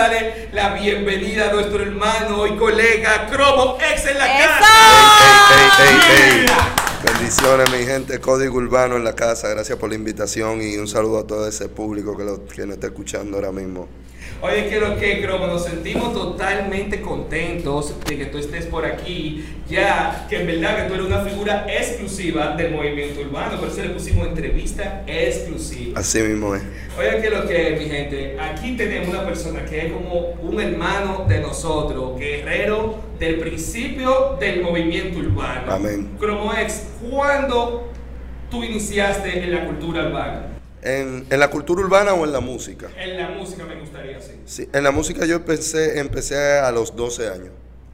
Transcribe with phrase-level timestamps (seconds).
[0.00, 4.66] darle la bienvenida a nuestro hermano y colega Cromo Ex en la casa.
[5.50, 6.46] Ey, ey, ey, ey.
[7.04, 8.18] Bendiciones, mi gente.
[8.18, 9.48] Código Urbano en la casa.
[9.48, 12.76] Gracias por la invitación y un saludo a todo ese público que, lo, que nos
[12.76, 13.88] está escuchando ahora mismo.
[14.42, 19.44] Oye, que lo que, Cromo, nos sentimos totalmente contentos de que tú estés por aquí,
[19.68, 23.82] ya que en verdad que tú eres una figura exclusiva del movimiento urbano, por eso
[23.82, 26.00] le pusimos entrevista exclusiva.
[26.00, 26.62] Así mismo es.
[26.98, 31.26] Oye, que lo que, mi gente, aquí tenemos una persona que es como un hermano
[31.28, 35.70] de nosotros, guerrero del principio del movimiento urbano.
[35.70, 36.16] Amén.
[36.18, 37.90] Cromo Ex, ¿cuándo
[38.50, 40.49] tú iniciaste en la cultura urbana?
[40.82, 42.88] ¿En, en la cultura urbana o en la música?
[42.96, 44.32] En la música me gustaría, sí.
[44.46, 47.50] Sí, en la música yo empecé, empecé a los 12 años.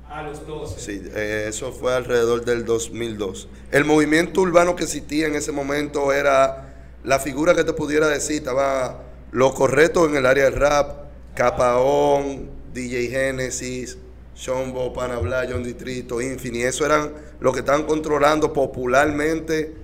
[0.08, 0.80] A los 12.
[0.80, 3.48] Sí, eh, eso fue alrededor del 2002.
[3.72, 8.36] El movimiento urbano que existía en ese momento era la figura que te pudiera decir,
[8.38, 13.98] estaba lo correcto en el área del rap, Capaón, DJ Genesis,
[14.34, 19.74] Shombo, Panabla, John Distrito, Infini, eso eran los que estaban controlando popularmente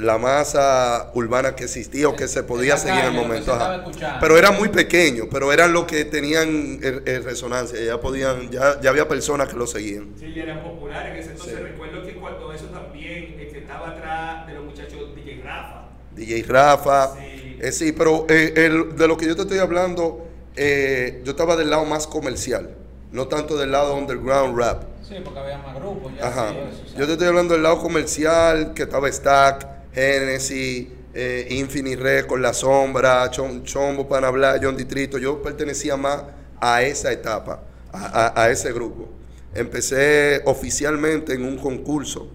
[0.00, 3.58] la masa urbana que existía o que se podía seguir en el momento.
[4.20, 8.90] Pero era muy pequeño, pero eran los que tenían eh, resonancia, ya podían, ya, ya
[8.90, 10.14] había personas que lo seguían.
[10.18, 11.56] Sí, ya eran populares en ese entonces.
[11.56, 11.62] Sí.
[11.62, 15.84] Recuerdo que cuando eso también, el que estaba atrás de los muchachos, DJ Rafa.
[16.14, 17.14] DJ Rafa.
[17.14, 17.56] Sí.
[17.60, 21.56] Eh, sí, pero eh, el- de lo que yo te estoy hablando, eh, yo estaba
[21.56, 22.70] del lado más comercial,
[23.12, 24.84] no tanto del lado underground rap.
[25.06, 26.12] Sí, porque había más grupos.
[26.16, 26.50] Ya Ajá.
[26.50, 26.56] sí,
[26.88, 26.98] eso.
[26.98, 32.52] Yo te estoy hablando del lado comercial, que estaba Stack, Genesis, eh, Infinity Records, La
[32.52, 35.18] Sombra, Chom- Chombo, Panabla, John Distrito.
[35.18, 36.22] Yo pertenecía más
[36.60, 39.08] a esa etapa, a, a- a ese grupo.
[39.54, 42.28] Empecé oficialmente en un concurso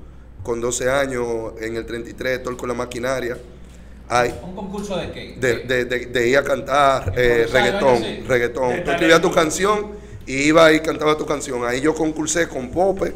[0.44, 3.38] con 12 años, en el 33, todo con la maquinaria.
[4.08, 5.36] Ay, ¿Un concurso de qué?
[5.40, 8.84] de, de, de- de ir a cantar eh, reggaetón, reggaetón.
[8.84, 9.94] Tú escribías tu canción
[10.28, 11.66] y iba y cantaba tu canción.
[11.66, 13.14] Ahí yo concursé con Pope,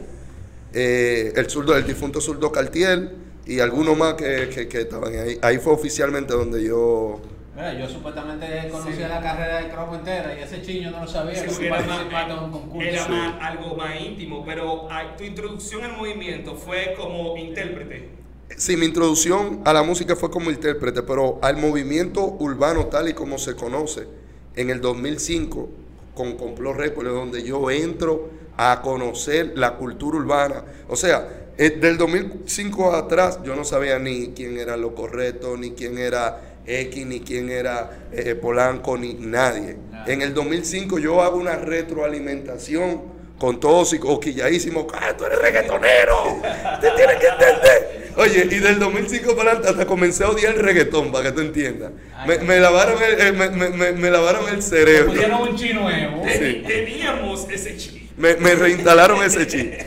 [0.74, 3.12] eh, el zurdo, el difunto zurdo Cartier
[3.50, 5.38] y algunos más que, que- que estaban ahí.
[5.42, 7.20] Ahí fue oficialmente donde yo...
[7.56, 11.36] Mira, yo supuestamente conocía la carrera de Cromo entera y ese chiño no lo sabía.
[11.36, 12.88] Sí, que era, participaste en un más, concurso.
[12.90, 13.12] era Sí.
[13.12, 18.10] más- algo más íntimo, pero tu introducción al movimiento fue como intérprete.
[18.56, 23.14] Sí, mi introducción a la música fue como intérprete, pero al movimiento urbano tal y
[23.14, 24.08] como se conoce,
[24.56, 25.70] en el 2005,
[26.16, 30.64] con Complot Records, donde yo entro a conocer la cultura urbana.
[30.88, 35.72] O sea, eh, del 2005 atrás yo no sabía ni quién era lo correcto, ni
[35.72, 39.76] quién era X, ni quién era eh, Polanco, ni nadie.
[40.08, 44.86] En el 2005 yo hago una retroalimentación con todos y coquilladísimos.
[44.94, 46.42] ¡Ah, tú eres reggaetonero!
[46.82, 48.10] ¡Te tienes que entender!
[48.18, 51.40] Oye, y del 2005 para adelante hasta comencé a odiar el reggaetón, para que tú
[51.42, 51.92] entiendas.
[52.28, 55.12] Me, me lavaron el, eh, me, me- me- lavaron el cerebro.
[55.14, 56.24] pusieron un chino nuevo.
[56.26, 58.12] Teni- Teníamos ese chip.
[58.18, 59.74] Me, me reinstalaron ese chip.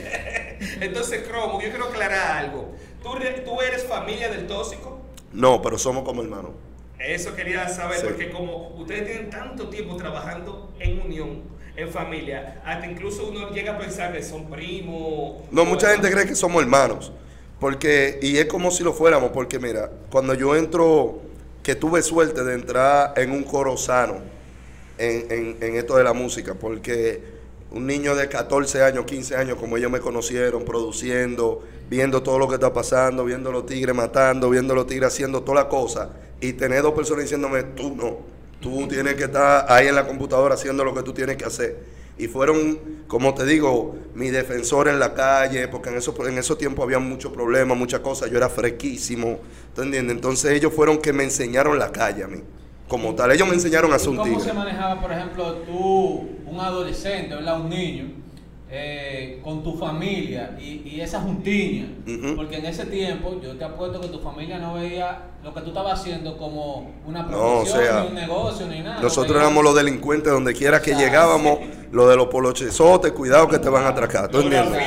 [0.81, 2.73] Entonces, Cromo, yo quiero aclarar algo.
[3.03, 5.00] ¿Tú, re- tú eres familia del tóxico?
[5.33, 6.53] No, pero somos como hermanos.
[6.99, 8.06] Eso quería saber, Sí.
[8.06, 11.43] porque como ustedes tienen tanto tiempo trabajando en unión,
[11.75, 15.43] en familia, hasta incluso uno llega a pensar que son primos.
[15.51, 17.11] No, mucha gente cree que somos hermanos.
[17.59, 21.21] Porque, y es como si lo fuéramos, porque mira, cuando yo entro,
[21.62, 24.17] que tuve suerte de entrar en un coro sano
[24.99, 27.22] en, en- en esto de la música, porque
[27.75, 32.49] un niño de 14 años, 15 años, como ellos me conocieron, produciendo, viendo todo lo
[32.49, 36.10] que está pasando, viendo los tigres matando, viendo los tigres haciendo toda la cosa,
[36.41, 38.19] y tener dos personas diciéndome, tú no,
[38.60, 42.03] tú tienes que estar ahí en la computadora haciendo lo que tú tienes que hacer.
[42.19, 42.78] Y fueron,
[43.09, 46.99] como te digo, mi defensor en la calle, porque en, eso, en esos tiempos había
[46.99, 49.41] muchos problemas, muchas cosas, yo era fresquísimo,
[49.75, 50.16] ¿tú entiendes?
[50.16, 52.43] Entonces ellos fueron que me enseñaron la calle a mí,
[52.92, 54.44] como tal, ellos me enseñaron a ser ¿Y un ¿Cómo tigre.
[54.44, 57.58] se manejaba, por ejemplo, tú, un adolescente, ¿verdad?
[57.58, 58.04] un niño,
[58.70, 61.86] eh, con tu familia y, y esa juntiña?
[62.36, 65.69] Porque en ese tiempo yo te apuesto que tu familia no veía lo que tú
[65.69, 69.00] estabas haciendo como una No, o profesión, sea, ni un negocio, ni nada.
[69.00, 71.60] Nosotros éramos los delincuentes donde quiera que llegábamos,
[71.92, 74.83] lo de los polochesotes, cuidado que te van a atracar, ¿tú entiendes?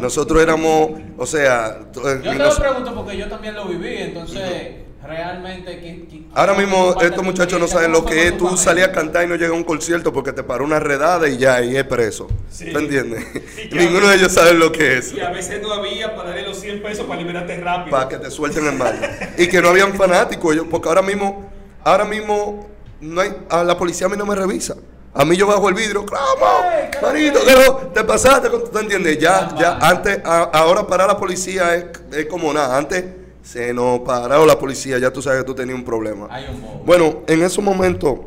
[0.00, 4.87] Nosotros éramos, o sea, Yo te nos- lo pregunto porque yo también lo viví, entonces
[5.08, 5.80] realmente...
[5.80, 8.84] ¿qui- qui- ahora quién mismo estos muchachos no saben ¿Cómo lo que es tú salir
[8.84, 11.62] a cantar y no llegar a un concierto porque te paró una redada y ya,
[11.62, 12.28] y es preso.
[12.50, 12.70] Sí.
[12.72, 13.24] ¿Tú entiendes?
[13.56, 15.12] Sí, que Ninguno de ellos sabe lo que es.
[15.14, 17.90] Y a veces no había para darle los 100 pesos para liberarte rápido.
[17.96, 18.98] Para que te suelten el mal.
[19.38, 21.50] Y que no habían fanáticos, yo- porque ahora mismo,
[21.84, 22.68] ahora mismo,
[23.00, 24.76] no hay, a la policía a mí no me revisa.
[25.14, 26.18] A mí yo bajo el vidrio, ¿cómo?
[26.70, 29.18] Ey, ¿qué Manito, ¿qué lo- te pasaste, con- ¿tú entiendes?
[29.18, 32.76] Ya, ya, antes, a- ahora para la policía es, es como nada.
[32.76, 33.04] Antes
[33.48, 36.26] se nos paró la policía, ya tú sabes que tú tenías un problema.
[36.30, 36.84] Hay un.
[36.84, 38.18] Bueno, en esos momentos,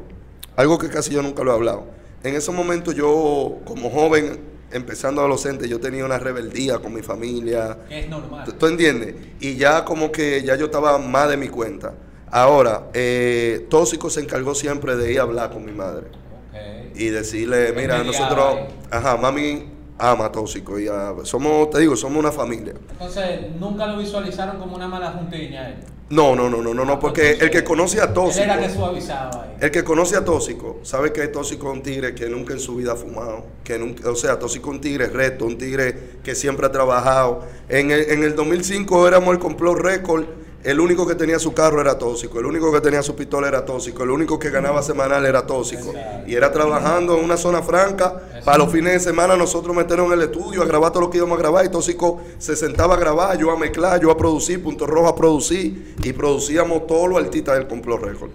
[0.55, 1.85] algo que casi yo nunca lo he hablado,
[2.23, 4.39] en ese momento yo, como joven,
[4.71, 7.77] empezando adolescente, yo tenía una rebeldía con mi familia.
[7.87, 8.45] Que es normal.
[8.45, 9.13] ¿Tú- ¿Tú entiendes?
[9.39, 11.93] Y ya como que ya yo estaba más de mi cuenta.
[12.31, 16.95] Ahora, eh, Tóxico se encargó siempre de ir a hablar con mi madre Ok.
[16.95, 18.55] y decirle, mira, nosotros,
[18.89, 19.65] ajá, mami
[20.01, 22.73] ama a Tóxico y ah, somos, te digo, somos una familia.
[22.91, 25.75] Entonces, nunca lo visualizaron como una mala juntiña él.
[26.09, 28.69] No, no, no, no, no, no, porque el que conoce a Él Tóxico, era que
[28.69, 29.55] suavizaba ahí.
[29.61, 32.75] el que conoce a Tóxico, sabe que Tóxico es un tigre que nunca en su
[32.75, 36.35] vida ha fumado, que nunca, o sea, Tóxico es un tigre recto, un tigre que
[36.35, 37.45] siempre ha trabajado.
[37.69, 40.25] En el, en el 2005 éramos el complot récord,
[40.63, 43.65] el único que tenía su carro era Tóxico, el único que tenía su pistola era
[43.65, 45.93] Tóxico, el único que ganaba semanal era Tóxico.
[46.27, 50.13] Y era trabajando en una zona franca, para los fines de semana nosotros meternos en
[50.13, 52.97] el estudio a grabar todo lo que íbamos a grabar y Tóxico se sentaba a
[52.97, 57.19] grabar, yo a mezclar, yo a producir, Punto Rojo a producir y producíamos todos los
[57.23, 58.29] artistas del complot récord.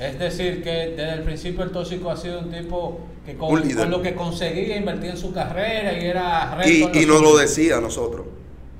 [0.00, 4.02] Es decir, que desde el principio el tóxico ha sido un tipo que con, lo
[4.02, 8.26] que conseguía invertía en su carrera y era Y, y nos lo decía a nosotros.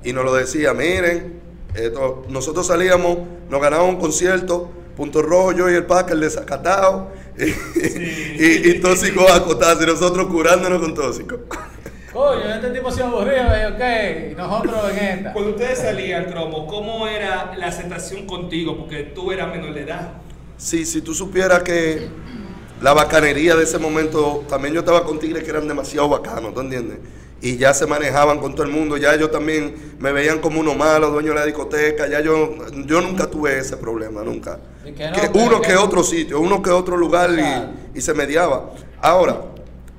[0.03, 1.36] Y nos lo decía, miren,
[1.77, 3.19] esto- nosotros salíamos,
[3.49, 9.27] nos ganábamos un concierto, Punto Rojo, yo y el Packer desacatado, y, y, y Tóxico
[9.31, 11.39] acotado, y nosotros curándonos con Tóxico.
[12.11, 15.33] Coño, este tipo se aburrió, y ok, nosotros en esta.
[15.33, 18.75] Cuando ustedes salían, Cromo, ¿cómo era la aceptación contigo?
[18.77, 20.13] Porque tú eras menor de edad.
[20.57, 22.07] Sí, si tú supieras que
[22.81, 26.61] la bacanería de ese momento, también yo estaba con tigres que eran demasiado bacanos, ¿tú
[26.61, 26.97] entiendes?
[27.41, 30.73] Y ya se manejaban con todo el mundo, ya ellos también me veían como uno
[30.73, 32.55] malo, dueño de la discoteca, ya yo,
[32.85, 34.59] yo nunca tuve ese problema, nunca.
[34.83, 37.29] Y que no, Que que- uno que- que otro sitio, uno que otro lugar
[37.93, 38.71] y, y se mediaba.
[39.01, 39.39] Ahora,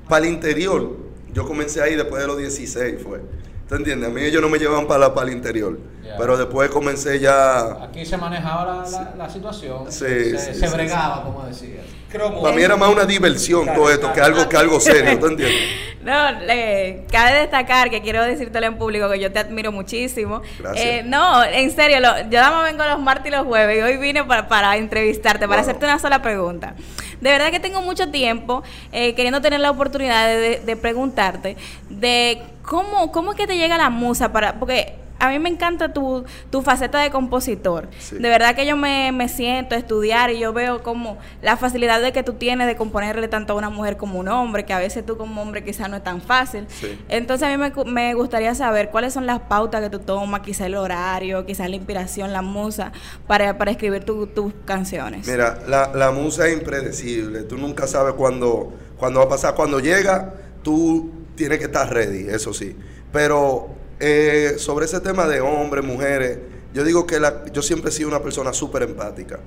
[0.08, 0.96] para el interior,
[1.32, 3.20] yo comencé ahí después de los 16, fue.
[3.68, 4.08] ¿Tú entiendes?
[4.08, 5.78] A mí ellos no me llevaban para, para el interior,
[6.16, 7.84] pero después comencé ya...
[7.84, 11.82] Aquí se manejaba la, la, la situación, Sí, se, sí, se bregaba, como decía.
[12.10, 12.42] Cromo.
[12.42, 15.58] Para mí era más una diversión todo esto que algo, que algo serio, ¿tú entiendes?
[16.00, 20.40] No, le, cabe destacar que quiero decírtelo en público que yo te admiro muchísimo.
[20.58, 20.86] Gracias.
[20.86, 23.82] Eh, no, en serio, lo- yo nada más vengo los martes y los jueves y
[23.82, 25.68] hoy vine para, para entrevistarte, para Wow.
[25.68, 26.74] hacerte una sola pregunta.
[27.20, 28.62] De verdad que tengo mucho tiempo
[28.92, 31.56] eh, queriendo tener la oportunidad de, de- de preguntarte
[31.90, 34.54] de cómo, cómo es que te llega la musa para...
[34.54, 37.88] Porque a mí me encanta tu, tu faceta de compositor.
[37.98, 38.16] Sí.
[38.18, 42.00] De verdad que yo me, me siento a estudiar y yo veo como la facilidad
[42.00, 44.72] de que tú tienes de componerle tanto a una mujer como a un hombre, que
[44.72, 46.66] a veces tú como hombre quizás no es tan fácil.
[46.68, 46.98] Sí.
[47.08, 50.66] Entonces a mí me, me gustaría saber cuáles son las pautas que tú tomas, quizás
[50.66, 52.92] el horario, quizás la inspiración, la musa,
[53.26, 55.26] para, para escribir tu- tus canciones.
[55.26, 57.42] Mira, la, la musa es impredecible.
[57.42, 59.54] Tú nunca sabes cuándo, cuándo va a pasar.
[59.54, 62.76] Cuando llega, tú tienes que estar ready, eso sí.
[63.12, 63.68] Pero
[64.00, 66.38] eh, sobre ese tema de hombres, mujeres,
[66.74, 69.40] yo digo que la- yo siempre he sido una persona súper empática.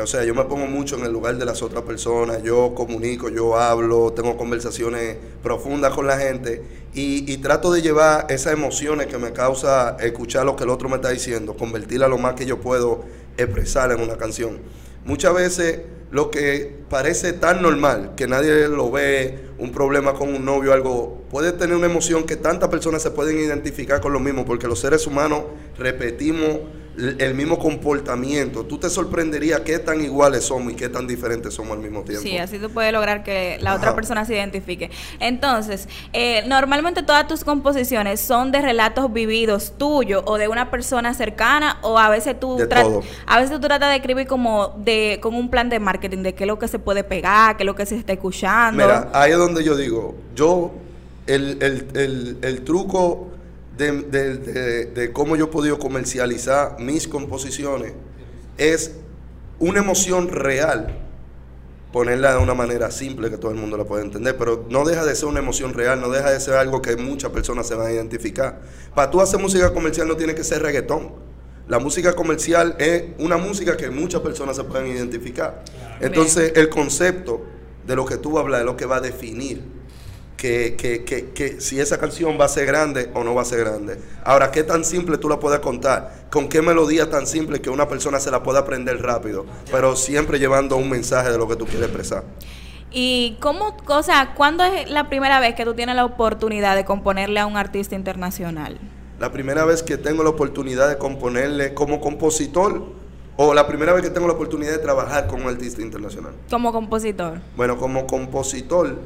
[0.00, 3.30] O sea, yo me pongo mucho en el lugar de las otras personas, yo comunico,
[3.30, 6.62] yo hablo, tengo conversaciones profundas con la gente
[6.94, 10.88] y, y trato de llevar esas emociones que me causa escuchar lo que el otro
[10.88, 13.00] me está diciendo, convertirla lo más que yo puedo
[13.36, 14.58] expresar en una canción.
[15.08, 20.44] Muchas veces lo que parece tan normal, que nadie lo ve, un problema con un
[20.44, 24.44] novio, algo, puede tener una emoción que tantas personas se pueden identificar con lo mismo,
[24.44, 25.44] porque los seres humanos
[25.78, 26.58] repetimos
[27.18, 28.64] el mismo comportamiento.
[28.64, 32.22] Tú te sorprenderías qué tan iguales somos y qué tan diferentes somos al mismo tiempo.
[32.22, 34.90] Sí, así tú puedes lograr que la otra persona se identifique.
[35.20, 41.14] Entonces, eh, normalmente todas tus composiciones son de relatos vividos tuyos o de una persona
[41.14, 42.56] cercana o a veces tú
[43.26, 46.44] a veces tú tratas de escribir como de con un plan de marketing de qué
[46.44, 48.82] es lo que se puede pegar, qué es lo que se está escuchando.
[48.84, 50.72] Mira, ahí es donde yo digo, yo,
[51.26, 53.28] el, el- el- el truco
[53.78, 57.92] de, de- de- de cómo yo he podido comercializar mis composiciones
[58.58, 58.92] es
[59.60, 60.98] una emoción real,
[61.92, 65.04] ponerla de una manera simple que todo el mundo la pueda entender, pero no deja
[65.06, 67.86] de ser una emoción real, no deja de ser algo que muchas personas se van
[67.86, 68.60] a identificar.
[68.94, 71.12] Para tú hacer música comercial no tiene que ser reggaetón.
[71.68, 75.62] La música comercial es una música que muchas personas se pueden identificar.
[76.00, 77.42] Entonces, el concepto
[77.86, 79.62] de lo que tú hablas es lo que va a definir
[80.38, 83.44] que, que, que, que si esa canción va a ser grande o no va a
[83.44, 83.98] ser grande.
[84.24, 86.26] Ahora, ¿qué tan simple tú la puedes contar?
[86.30, 89.44] ¿Con qué melodía tan simple que una persona se la pueda aprender rápido?
[89.70, 92.22] Pero siempre llevando un mensaje de lo que tú quieres expresar.
[92.92, 96.84] ¿Y cómo, o sea, cuándo es la primera vez que tú tienes la oportunidad de
[96.84, 98.78] componerle a un artista internacional?
[99.18, 102.92] La primera vez que tengo la oportunidad de componerle como compositor
[103.36, 106.32] o la primera vez que tengo la oportunidad de trabajar con un artista internacional.
[106.48, 107.40] Como compositor.
[107.56, 108.96] Bueno, como compositor,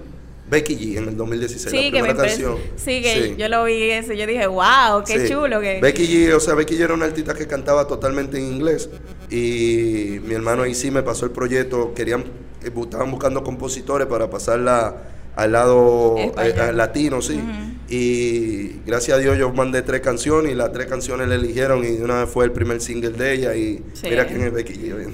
[0.52, 2.56] Becky G en el 2016, Sí, la primera canción.
[2.76, 3.34] Sí, que Sí.
[3.38, 4.12] yo lo vi eso.
[4.12, 5.32] Yo dije, wow, qué Sí.
[5.32, 5.60] chulo.
[5.62, 5.80] Que...
[5.80, 8.90] Becky G, o sea, Becky G era una artista que cantaba totalmente en inglés.
[9.30, 11.94] Y mi hermano ahí sí me pasó el proyecto.
[11.94, 12.20] Querían,
[12.62, 17.40] eh, estaban buscando compositores para pasar la, al lado eh, eh, latino, sí.
[17.88, 21.88] Y gracias a Dios yo mandé tres canciones y las tres canciones le eligieron y
[21.88, 24.06] de una vez fue el primer single de ella y Sí.
[24.08, 24.96] mira quién es Becky G.
[24.96, 25.06] día.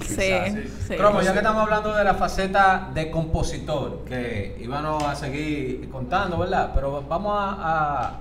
[0.63, 0.95] Sí, sí.
[0.95, 6.39] Cromo, ya que estamos hablando de la faceta de compositor, que íbamos a seguir contando,
[6.39, 6.71] ¿verdad?
[6.75, 7.57] Pero vamos a,
[8.07, 8.21] a-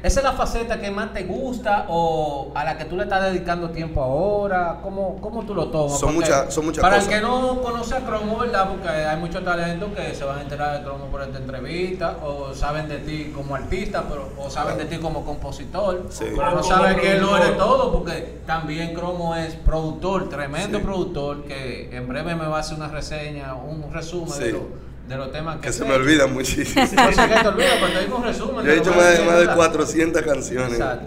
[0.00, 3.20] ¿Esa es la faceta que más te gusta o a la que tú le estás
[3.32, 4.78] dedicando tiempo ahora?
[4.80, 5.98] ¿Cómo, cómo tú lo tomas?
[5.98, 7.12] Son muchas- son muchas Para cosas.
[7.12, 8.68] el que no conoce a Cromo, ¿verdad?
[8.68, 12.54] Porque hay muchos talentos que se van a enterar de Cromo por esta entrevista o
[12.54, 16.06] saben de ti como artista pero, o saben de ti como compositor.
[16.10, 16.26] Sí.
[16.30, 17.40] Pero no Como saben que lo productor.
[17.46, 20.84] eres todo porque también Cromo es productor, tremendo Sí.
[20.84, 25.16] productor que en breve me va a hacer una reseña, un resumen de, lo- de
[25.16, 26.84] los temas que Que se me olvidan muchísimo.
[26.96, 28.66] No sé qué te olvida, pero un resumen.
[28.66, 29.56] Yo he hecho más de, más de ¿verdad?
[29.56, 30.72] 400 canciones.
[30.72, 31.06] Exacto.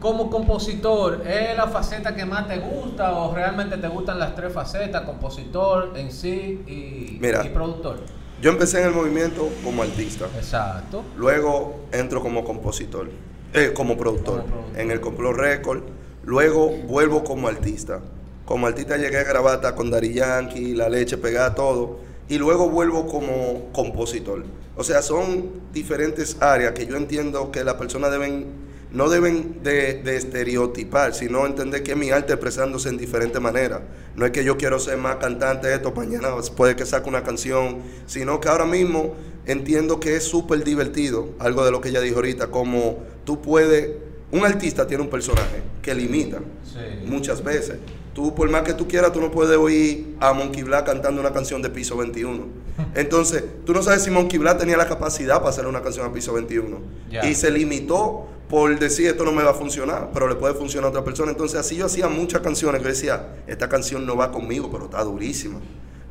[0.00, 4.52] Como compositor, ¿es la faceta que más te gusta o realmente te gustan las tres
[4.52, 7.44] facetas, compositor en sí y, Mira.
[7.44, 8.00] y productor?
[8.40, 10.26] Yo empecé en el movimiento como artista.
[10.36, 11.02] Exacto.
[11.16, 13.08] Luego entro como compositor,
[13.54, 14.80] eh, como productor, Como productor.
[14.80, 15.82] en el Complot Record.
[16.24, 18.00] Luego vuelvo como artista.
[18.44, 22.00] Como artista llegué a grabar hasta con Dari Yankee, La Leche, Pegada, todo.
[22.28, 24.44] Y luego vuelvo como compositor.
[24.76, 28.46] O sea, son diferentes áreas que yo entiendo que las personas deben,
[28.90, 33.80] no deben de, estereotipar, sino entender que mi arte expresándose en diferentes maneras.
[34.16, 37.78] No es que yo quiero ser más cantante esto, mañana puede que saque una canción,
[38.06, 39.14] sino que ahora mismo
[39.46, 43.92] entiendo que es súper divertido, algo de lo que ella dijo ahorita, como tú puedes,
[44.36, 47.06] un artista tiene un personaje que limita Sí.
[47.06, 47.78] muchas veces.
[48.14, 51.32] Tú, por más que tú quieras, tú no puedes oír a Monkey Black cantando una
[51.32, 52.44] canción de piso 21.
[52.94, 56.12] Entonces, tú no sabes si Monkey Black tenía la capacidad para hacer una canción a
[56.12, 56.78] piso 21.
[57.10, 57.26] Ya.
[57.28, 60.86] Y se limitó por decir esto no me va a funcionar, pero le puede funcionar
[60.86, 61.30] a otra persona.
[61.32, 64.84] Entonces, así yo hacía muchas canciones que yo decía, esta canción no va conmigo, pero
[64.84, 65.58] está durísima.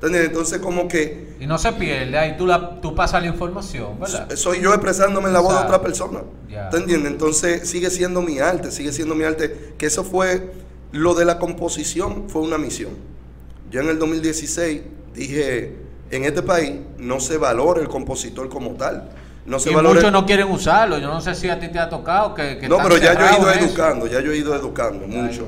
[0.05, 0.31] ¿Entiendes?
[0.31, 4.29] Entonces, como que Y no se pierde, ahí tú, la, tú pasas la información, ¿verdad?
[4.35, 6.21] soy yo expresándome en la voz de otra persona.
[6.49, 6.69] Ya.
[6.69, 7.11] ¿Te entiendes?
[7.11, 9.73] Entonces sigue siendo mi arte, sigue siendo mi arte.
[9.77, 10.53] Que eso fue,
[10.91, 12.91] lo de la composición fue una misión.
[13.71, 14.81] Yo en el 2016
[15.15, 15.75] dije,
[16.11, 19.09] en este país no se valora el compositor como tal.
[19.45, 19.95] No se y valora...
[19.95, 20.97] muchos no quieren usarlo.
[20.97, 23.27] Yo no sé si a ti te ha tocado que, que no, pero ya yo
[23.27, 25.45] he ido educando, ya yo he ido educando mucho.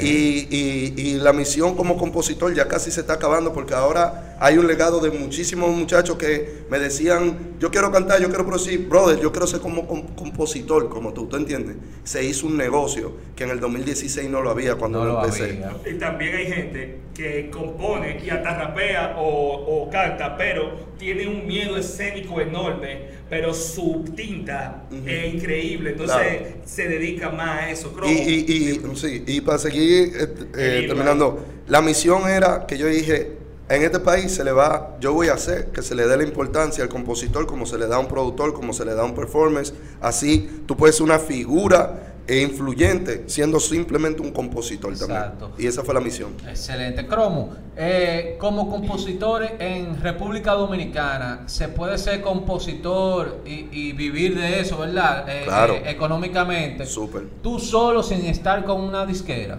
[0.00, 4.58] Y, y- y la misión como compositor ya casi se está acabando porque ahora hay
[4.58, 9.18] un legado de muchísimos muchachos que me decían, yo quiero cantar, yo quiero producir, brother,
[9.20, 11.76] yo quiero ser como com- compositor, como tú, ¿tú entiendes?
[12.04, 15.24] Se hizo un negocio que en el 2016 no lo había cuando No lo lo
[15.24, 15.44] empecé.
[15.64, 15.72] había.
[15.90, 21.46] Y también hay gente que compone y hasta rapea o, o canta, pero tiene un
[21.46, 26.44] miedo escénico enorme, pero su tinta es increíble, entonces Claro.
[26.66, 27.92] se dedica más a eso.
[27.92, 28.12] Cromo.
[28.12, 32.86] Y, y, y, sí, y para seguir eh, eh, terminando, la misión era que yo
[32.88, 36.16] dije, en este país se le va, yo voy a hacer que se le dé
[36.16, 39.02] la importancia al compositor como se le da a un productor, como se le da
[39.02, 39.72] a un performance.
[40.00, 45.46] Así tú puedes ser una figura e influyente siendo simplemente un compositor Exacto.
[45.46, 45.64] también.
[45.64, 46.30] Y esa fue la misión.
[46.48, 47.04] Excelente.
[47.08, 54.60] Cromo, eh, como compositores en República Dominicana, ¿se puede ser compositor y, y vivir de
[54.60, 55.28] eso, verdad?
[55.28, 55.74] Eh, Claro.
[55.74, 56.86] eh, económicamente.
[56.86, 57.24] Súper.
[57.42, 59.58] Tú solo sin estar con una disquera.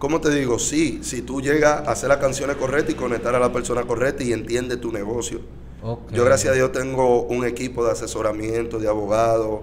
[0.00, 0.58] ¿Cómo te digo?
[0.58, 4.24] Sí, si tú llegas a hacer las canciones correctas y conectar a la persona correcta
[4.24, 5.40] y entiende tu negocio.
[6.10, 9.60] Yo gracias a Dios tengo un equipo de asesoramiento, de abogados.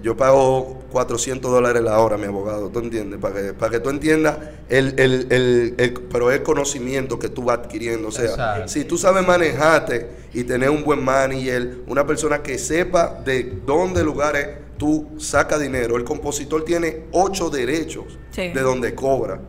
[0.00, 3.20] Yo pago 400 dólares la hora mi abogado, ¿tú entiendes?
[3.20, 7.42] Para que, para que tú entiendas, el, el, el, el- pero es conocimiento que tú
[7.44, 8.08] vas adquiriendo.
[8.08, 8.68] O sea, Exacto.
[8.68, 14.02] si tú sabes manejarte y tener un buen manager, una persona que sepa de dónde
[14.02, 15.96] lugares tú sacas dinero.
[15.96, 18.48] El compositor tiene ocho derechos Sí.
[18.48, 19.40] de donde cobra.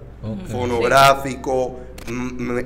[0.52, 1.80] Fonográfico,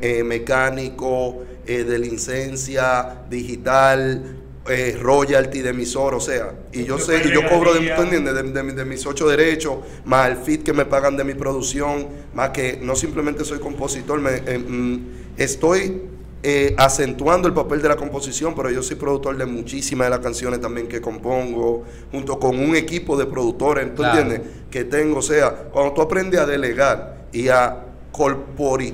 [0.01, 4.37] eh, mecánico, eh, de licencia, digital,
[4.69, 7.79] eh, royalty de emisor, o sea, y yo sé, y yo cobro, de.
[7.81, 12.07] De, de- de mis ocho derechos, más el fit que me pagan de mi producción,
[12.33, 14.97] más que no simplemente soy compositor, me, eh, mm,
[15.37, 16.01] estoy
[16.43, 20.19] eh, acentuando el papel de la composición, pero yo soy productor de muchísimas de las
[20.19, 24.19] canciones también que compongo, junto con un equipo de productores, ¿tú Claro.
[24.19, 24.47] entiendes?
[24.69, 28.93] Que tengo, o sea, cuando tú aprendes a delegar y a corpori,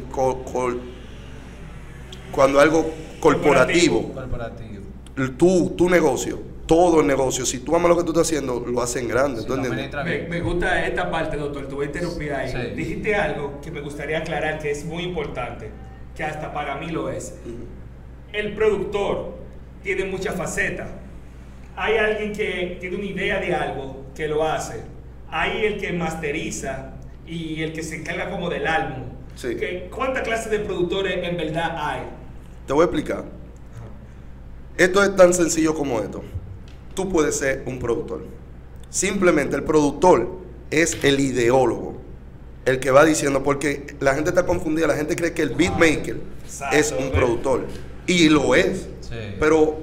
[2.31, 2.89] cuando algo
[3.19, 4.72] corporativo, Corporativo.
[5.37, 8.81] Tu, tu negocio, todo el negocio, si tú amas lo que tú estás haciendo, lo
[8.81, 11.67] hacen grande, ¿tú administra Me, gusta esta parte, doctor.
[11.67, 12.51] Te voy a interrumpir ahí.
[12.51, 12.75] Sí.
[12.75, 15.69] Dijiste algo que me gustaría aclarar que es muy importante,
[16.15, 17.35] que hasta para mí lo es.
[18.31, 19.35] El productor
[19.83, 20.89] tiene muchas facetas.
[21.75, 24.81] Hay alguien que tiene una idea de algo que lo hace.
[25.29, 26.93] Hay el que masteriza
[27.27, 29.03] y el que se encarga como del álbum.
[29.35, 29.57] Sí.
[29.93, 32.01] ¿Cuántas clases de productores en verdad hay?
[32.67, 33.42] Te voy a explicar.
[34.77, 36.23] Esto es tan sencillo como esto.
[36.95, 38.25] Tú puedes ser un productor.
[38.89, 40.29] Simplemente el productor
[40.71, 41.95] es el ideólogo,
[42.65, 46.17] el que va diciendo, porque la gente está confundida, la gente cree que el beatmaker
[46.71, 47.65] es un productor.
[48.07, 48.87] Y lo es.
[49.01, 49.35] Sí.
[49.39, 49.77] Pero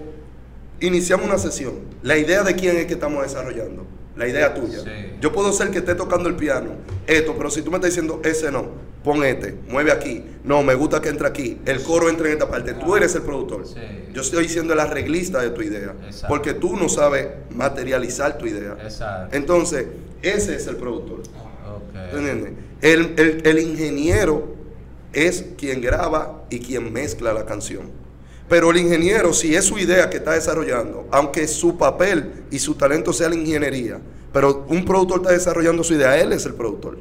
[0.81, 1.75] iniciamos una sesión.
[2.03, 3.87] La idea de quién es que estamos desarrollando.
[4.17, 4.81] La idea tuya.
[4.81, 4.91] Sí.
[5.21, 6.73] Yo puedo ser que esté tocando el piano,
[7.07, 8.69] esto, pero si tú me estás diciendo ese no,
[9.05, 12.49] pon este, mueve aquí, no, me gusta que entre aquí, el coro entra en esta
[12.51, 13.67] parte, tú eres el productor.
[13.67, 13.75] Sí.
[14.13, 16.27] Yo estoy siendo el arreglista de tu idea, Exacto.
[16.29, 18.77] porque tú no sabes materializar tu idea.
[18.83, 19.37] Exacto.
[19.37, 19.87] Entonces,
[20.23, 21.21] ese es el productor.
[21.21, 22.15] Ok.
[22.15, 22.53] ¿Entiendes?
[22.83, 24.55] El, el- el ingeniero
[25.13, 27.91] es quien graba y quien mezcla la canción.
[28.49, 32.75] Pero el ingeniero, si es su idea que está desarrollando, aunque su papel y su
[32.75, 34.01] talento sea la ingeniería,
[34.33, 36.99] pero un productor está desarrollando su idea, él es el productor.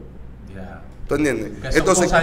[1.09, 1.51] ¿Tú entiendes?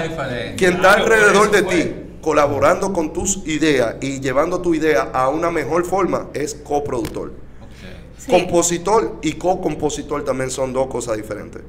[0.04, 0.54] Diferentes.
[0.56, 5.28] quien está Claro, alrededor de ti, colaborando con tus ideas y llevando tu idea a
[5.28, 7.32] una mejor forma, es coproductor.
[8.16, 8.30] Sí.
[8.30, 11.62] Compositor y co-compositor también son dos cosas diferentes.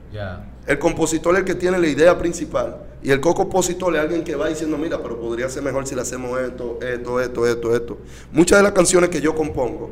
[0.68, 4.36] El compositor es el que tiene la idea principal y el co-compositor es alguien que
[4.36, 7.98] va diciendo, mira, pero podría ser mejor si le hacemos esto, esto, esto, esto, esto.
[8.32, 9.90] Muchas de las canciones que yo compongo,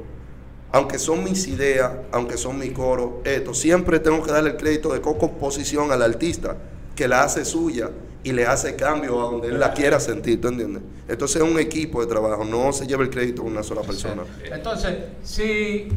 [0.72, 4.94] aunque son mis ideas, aunque son mi coro, esto, siempre tengo que darle el crédito
[4.94, 6.55] de co-composición al artista
[6.96, 7.90] que la hace suya
[8.24, 10.82] y le hace cambio a donde él la quiera sentir, ¿tú entiendes?
[11.08, 14.24] Entonces es un equipo de trabajo, no se lleva el crédito una sola persona.
[14.52, 15.90] Entonces, si,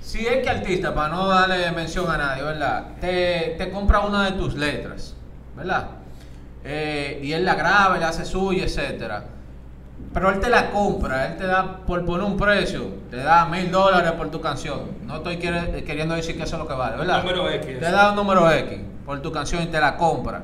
[0.00, 2.96] si es que artista, para no darle mención a nadie, ¿verdad?
[3.00, 5.16] Te, te compra una de tus letras,
[5.56, 5.90] ¿verdad?
[6.64, 9.24] Eh, y él la graba, la hace suya, etcétera.
[10.12, 13.70] Pero él te la compra, él te da, por poner un precio, te da mil
[13.70, 14.80] dólares por tu canción.
[15.06, 17.18] No estoy quiere- queriendo decir que eso es lo que vale, ¿verdad?
[17.22, 17.78] Número X.
[17.78, 20.42] Te da un número X por tu canción y te la compra.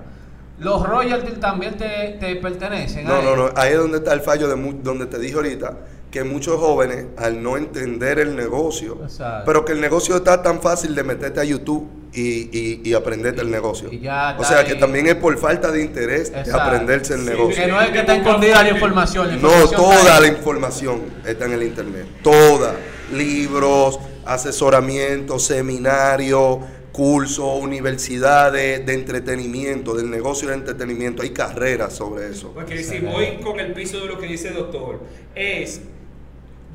[0.59, 3.05] Los royalties también te, te pertenecen.
[3.05, 3.51] No, no, no.
[3.57, 5.77] Ahí es donde está el fallo de mu- donde te dije ahorita
[6.11, 9.43] que muchos jóvenes, al no entender el negocio, Exacto.
[9.47, 13.41] pero que el negocio está tan fácil de meterte a YouTube y, y, y aprenderte
[13.41, 13.91] el negocio.
[13.91, 14.67] ya o sea, ahí.
[14.67, 17.65] que también es por falta de interés de aprenderse el Sí, negocio.
[17.65, 19.27] Que no es que está escondida la información.
[19.27, 22.07] la No, información toda la información está en el internet.
[22.23, 22.77] Toda.
[23.13, 26.59] Libros, asesoramiento, seminarios,
[26.95, 31.25] cursos, universidades de entretenimiento, del negocio de entretenimiento.
[31.25, 32.53] Hay carreras sobre eso.
[32.55, 35.01] Porque si voy con el piso de lo que dice el doctor,
[35.35, 35.81] es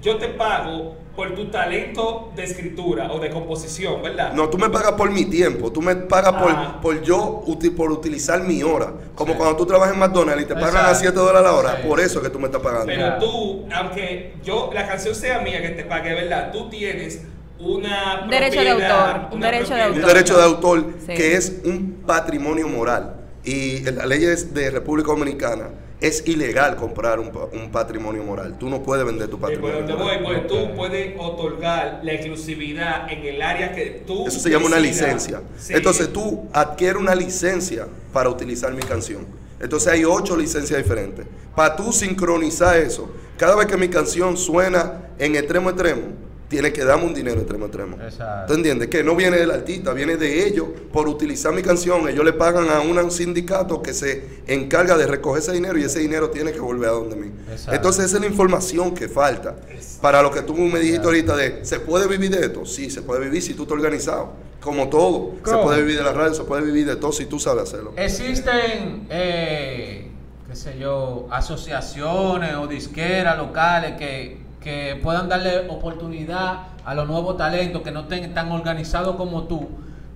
[0.01, 4.33] yo te pago por tu talento de escritura o de composición, ¿verdad?
[4.33, 6.79] No, tú me pagas por mi tiempo, tú me pagas por, Ah.
[6.81, 7.41] por yo
[7.77, 8.93] por utilizar mi hora.
[9.15, 9.37] Como Sí.
[9.37, 10.99] cuando tú trabajas en McDonald's y te pagan a Exacto.
[10.99, 11.87] 7 dólares la hora, Sí.
[11.87, 12.87] por eso que tú me estás pagando.
[12.87, 16.51] Pero tú, aunque yo la canción sea mía que te pague, ¿verdad?
[16.51, 17.21] Tú tienes
[17.59, 19.89] una Derecho de autor, un derecho de propiedad.
[19.89, 20.13] un autor.
[20.13, 21.13] derecho de autor Sí.
[21.13, 23.15] que es un patrimonio moral.
[23.43, 25.69] Y en las leyes de República Dominicana
[26.01, 28.57] es ilegal comprar un, un patrimonio moral.
[28.57, 30.23] Tú no puedes vender tu patrimonio donde voy, moral.
[30.23, 34.79] pues tú puedes otorgar la exclusividad en el área que tú Eso se llama una
[34.79, 35.41] licencia.
[35.57, 35.73] Sí.
[35.73, 39.25] Entonces tú adquieres una licencia para utilizar mi canción.
[39.59, 41.25] Entonces hay ocho licencias diferentes.
[41.53, 46.01] Para tú sincronizar eso, cada vez que mi canción suena en extremo extremo,
[46.49, 47.97] tienes que darme un dinero extremo extremo.
[48.01, 48.47] Exacto.
[48.47, 48.89] ¿Tú entiendes?
[48.89, 52.09] Que no viene del artista, viene de ellos por utilizar mi canción.
[52.09, 55.99] Ellos le pagan a un sindicato que se encarga de recoger ese dinero y ese
[55.99, 57.31] dinero tiene que volver a donde mí.
[57.49, 57.75] Exacto.
[57.75, 59.55] Entonces esa es la información que falta.
[60.01, 62.65] Para lo que tú me dijiste ahorita de, ¿se puede vivir de esto?
[62.65, 64.33] Sí, se puede vivir si tú estás organizado.
[64.59, 65.35] Como todo.
[65.45, 67.93] Se puede vivir de la radio, se puede vivir de todo si tú sabes hacerlo.
[67.95, 70.09] Existen, eh,
[70.49, 77.37] qué sé yo, asociaciones o disqueras locales que, que puedan darle oportunidad a los nuevos
[77.37, 79.67] talentos que no estén tan organizados como tú.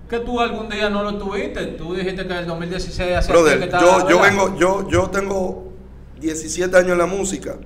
[0.08, 1.64] Que tú algún día no lo tuviste.
[1.66, 5.10] Tú dijiste que en el 2016 hacía Brother, que estaba, yo, yo vengo, yo, yo
[5.10, 5.72] tengo
[6.20, 7.56] 17 años en la música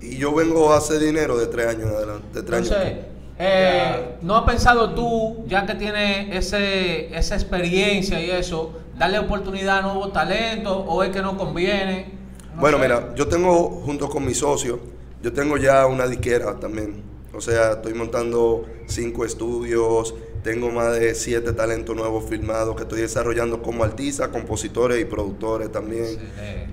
[0.00, 2.26] y yo vengo a hacer dinero de 3 años en adelante.
[2.40, 2.70] De 3 años.
[2.70, 3.04] Entonces,
[3.38, 9.78] eh, ¿no has pensado tú, ya que tienes ese, esa experiencia y eso, darle oportunidad
[9.78, 12.12] a nuevos talentos o es que no conviene?
[12.54, 12.82] No Bueno, sé.
[12.84, 14.78] mira, yo tengo junto con mi socio,
[15.22, 17.02] yo tengo ya una disquera también.
[17.32, 23.02] O sea, estoy montando cinco estudios, tengo más de siete talentos nuevos filmados que estoy
[23.02, 26.18] desarrollando como artista, compositores y productores también.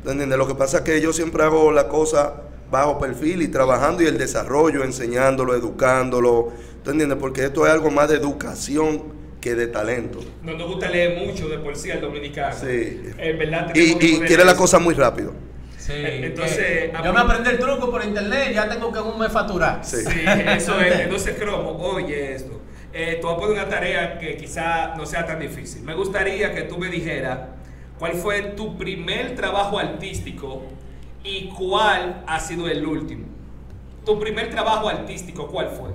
[0.04, 0.38] ¿Tú entiendes?
[0.38, 4.08] Lo que pasa es que yo siempre hago la cosa bajo perfil y trabajando y
[4.08, 6.52] el desarrollo, enseñándolo, educándolo.
[6.84, 7.18] ¿Tú entiendes?
[7.20, 9.04] Porque esto es algo más de educación
[9.42, 10.20] que de talento.
[10.44, 12.56] No nos gusta leer mucho de poesía al dominicano.
[12.60, 13.02] Sí.
[13.18, 15.34] En verdad Y, y quiere la cosa muy rápido.
[15.88, 19.18] Sí, Entonces, a- yo me aprendí el truco por internet, ya tengo que en un
[19.20, 19.80] mes facturar.
[19.86, 19.98] Sí.
[20.06, 21.00] Sí, eso es.
[21.00, 22.60] Entonces, Cromo, oye esto.
[22.94, 25.84] Eh, te voy a poner una tarea que quizá no sea tan difícil.
[25.84, 27.40] Me gustaría que tú me dijeras
[28.00, 30.64] cuál fue tu primer trabajo artístico
[31.24, 33.26] y cuál ha sido el último.
[34.06, 35.90] tu primer trabajo artístico, ¿cuál fue?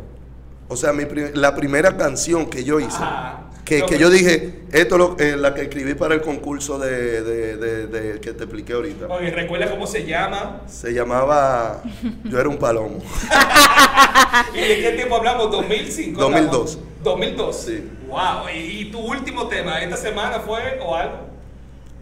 [0.69, 3.45] O sea, mi la primera canción que yo hice, Ajá.
[3.65, 7.23] Que, que yo dije, esto es lo- eh, la que escribí para el concurso de,
[7.23, 9.07] de- de- de- que te expliqué ahorita.
[9.07, 10.63] Oye, ¿recuerda cómo se llama?
[10.67, 11.83] Se llamaba
[12.25, 12.99] Yo era un palomo.
[14.55, 15.47] ¿Y de qué tiempo hablamos?
[15.51, 16.15] ¿2005?
[16.17, 16.79] 2002.
[17.05, 17.57] 2002.
[17.57, 17.85] Sí.
[18.09, 18.49] Wow.
[18.55, 21.17] ¿Y, y tu último tema esta semana fue o algo?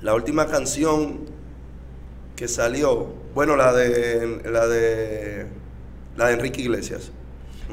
[0.02, 1.20] La última canción
[2.36, 5.46] que salió, bueno, la de la de
[6.16, 7.12] la de Enrique Iglesias.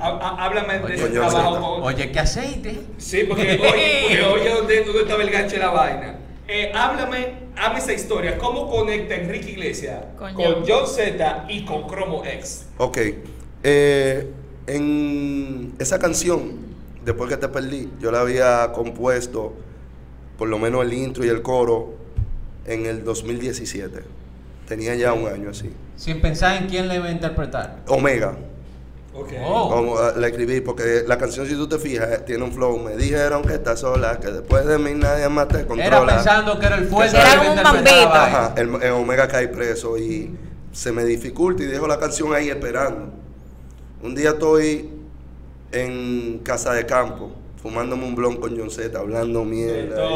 [0.01, 1.75] Há- há- Háblame de ese trabajo.
[1.83, 2.79] Oye, ¿qué aceite?
[2.97, 6.15] Sí, porque oye, porque oye dónde, dónde estaba el gancho de la vaina.
[6.47, 8.38] Eh, háblame, hazme esa historia.
[8.38, 10.63] ¿Cómo conecta Enrique Iglesias Con con, John.
[10.67, 12.67] John Z y con Chromo X?
[12.77, 12.97] Ok.
[13.63, 14.31] eh,
[14.67, 16.57] en esa canción,
[17.05, 19.53] después que te perdí, yo la había compuesto,
[20.38, 21.95] por lo menos el intro y el coro,
[22.65, 23.99] en el 2017.
[24.67, 25.71] Tenía ya un año así.
[25.95, 27.77] Sin pensar en quién le iba a interpretar.
[27.88, 28.38] Omega.
[29.17, 29.30] Ok.
[29.45, 29.69] Oh.
[29.69, 32.77] Como, ah, la escribí porque la canción, si tú te fijas, eh, tiene un flow.
[32.80, 36.15] Me dijeron que estás sola, que después de mí nadie más te Era controla.
[36.15, 37.17] pensando que era el fuerte.
[37.17, 37.89] Era un bambito.
[38.13, 40.36] Ajá, el, el Omega cae preso y
[40.71, 43.12] se me dificulta y dejo la canción ahí esperando.
[44.03, 44.91] Un día estoy
[45.71, 50.08] en casa de campo, fumándome un blon con John Z, hablando mierda.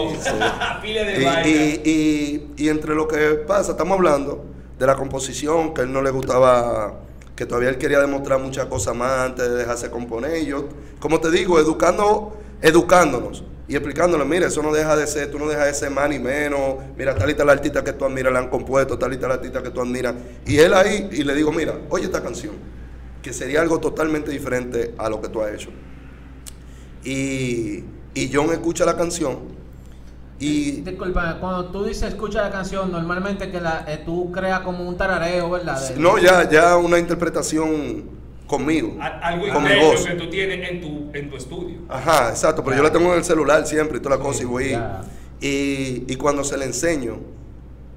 [0.84, 4.46] y, de y- y- y- y entre lo que pasa, estamos hablando
[4.78, 7.00] de la composición, que a él no le gustaba,
[7.42, 10.44] que todavía él quería demostrar muchas cosas más antes de dejarse componer.
[10.44, 15.32] Y yo, como te digo, educando, educándonos y explicándole, mira, eso no deja de ser,
[15.32, 18.06] tú no dejas de ser más ni menos, mira, tal y tal artista que tú
[18.06, 20.14] admiras la han compuesto, tal y tal artista que tú admiras.
[20.46, 22.54] Y él ahí, y le digo, mira, oye esta canción,
[23.24, 25.72] que sería algo totalmente diferente a lo que tú has hecho.
[27.04, 29.40] Y, y John escucha la canción
[30.42, 30.72] y...
[30.82, 34.98] Disculpa, cuando tú dices escucha la canción, normalmente que la, eh, tú creas como un
[34.98, 35.90] tarareo, ¿verdad?
[35.90, 38.04] De- No, ya, ya una interpretación
[38.48, 38.98] conmigo.
[39.00, 40.06] A- Algo con mi voz.
[40.06, 41.78] que tú tienes en tu, en tu estudio.
[41.88, 44.44] Ajá, exacto, pero yo la tengo en el celular siempre y toda la Sí, cosa
[44.44, 44.78] y voy.
[45.40, 47.18] Y, y cuando se le enseño,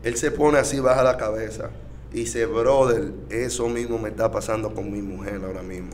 [0.02, 1.70] él se pone así, baja la cabeza
[2.12, 5.90] y dice, brother, eso mismo me está pasando con mi mujer ahora mismo.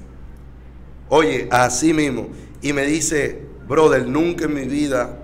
[1.08, 2.28] Oye, así mismo.
[2.62, 5.16] Y me dice, brother, nunca en mi vida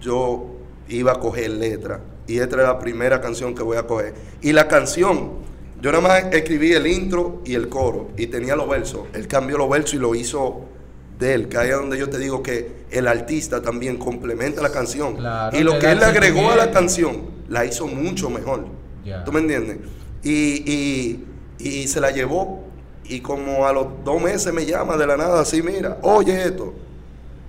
[0.00, 0.51] yo
[0.96, 2.00] iba a coger letra.
[2.26, 4.14] Y esta es la primera canción que voy a coger.
[4.40, 5.32] Y la canción,
[5.80, 8.08] yo nada más escribí el intro y el coro.
[8.16, 9.02] Y tenía los versos.
[9.12, 10.62] Él cambió los versos y lo hizo
[11.18, 11.48] de él.
[11.48, 15.16] Que ahí es donde yo te digo que el artista también complementa la canción.
[15.16, 18.66] Claro, y lo que él le agregó a la canción, la hizo mucho mejor.
[19.04, 19.24] Ya.
[19.24, 19.78] ¿Tú me entiendes?
[20.22, 21.24] Y, y,
[21.58, 22.64] y se la llevó.
[23.04, 26.72] Y como a los dos meses me llama de la nada, así, mira, oye esto.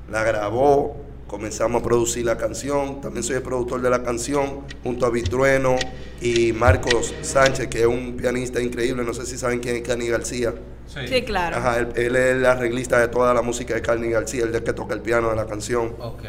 [0.09, 0.97] La grabó,
[1.37, 3.01] comenzamos a producir la canción.
[3.01, 5.77] También soy el productor de la canción, junto a Vitrueno
[6.21, 9.03] y Marcos Sánchez, que es un pianista increíble.
[9.03, 10.53] No sé si saben quién es Cani García.
[10.85, 11.57] Sí, claro.
[11.57, 14.63] Ajá, él, él es el arreglista de toda la música de Carni García, el de
[14.63, 15.95] que toca el piano de la canción.
[15.99, 16.21] Ok.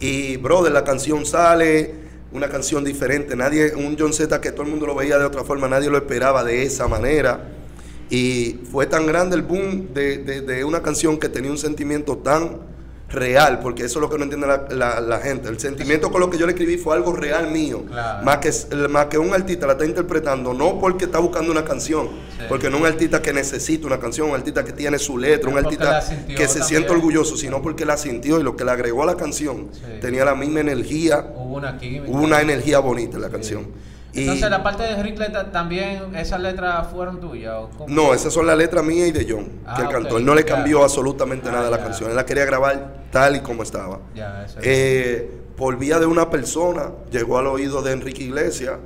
[0.00, 1.94] Y, brother, la canción sale,
[2.32, 3.36] una canción diferente.
[3.36, 5.96] Nadie, un John Z que todo el mundo lo veía de otra forma, nadie lo
[5.96, 7.50] esperaba de esa manera.
[8.10, 12.16] Y fue tan grande el boom de, de- de una canción que tenía un sentimiento
[12.18, 12.76] tan
[13.10, 15.48] real, porque eso es lo que no entiende la, la- la gente.
[15.48, 17.84] El sentimiento con lo que yo le escribí fue algo real mío.
[17.88, 18.22] Claro.
[18.24, 18.52] Más, que,
[18.88, 22.44] más que un artista la está interpretando, no porque está buscando una canción, Sí.
[22.48, 25.56] porque no un artista que necesita una canción, un artista que tiene su letra, un
[25.58, 29.06] artista que se siente orgulloso, sino porque la sintió y lo que le agregó a
[29.06, 29.80] la canción Sí.
[30.02, 32.04] tenía la misma energía, Hubo una química.
[32.08, 33.32] hubo una energía bonita en la Sí.
[33.32, 33.66] canción.
[34.14, 35.18] Entonces, la parte de Rick
[35.52, 37.54] también, ¿esas letras fueron tuyas?
[37.88, 40.18] no, esas son las letras mías y de John, Ah, que él cantó.
[40.18, 42.10] Él no le cambió absolutamente Ah, nada a la canción.
[42.10, 44.00] Él la quería grabar tal y como estaba.
[44.14, 48.76] Ya, eso Eh, por vía de una persona, llegó al oído de Enrique Iglesias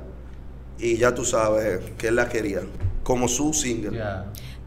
[0.79, 2.61] y ya tú sabes que él la quería,
[3.03, 4.01] como su single.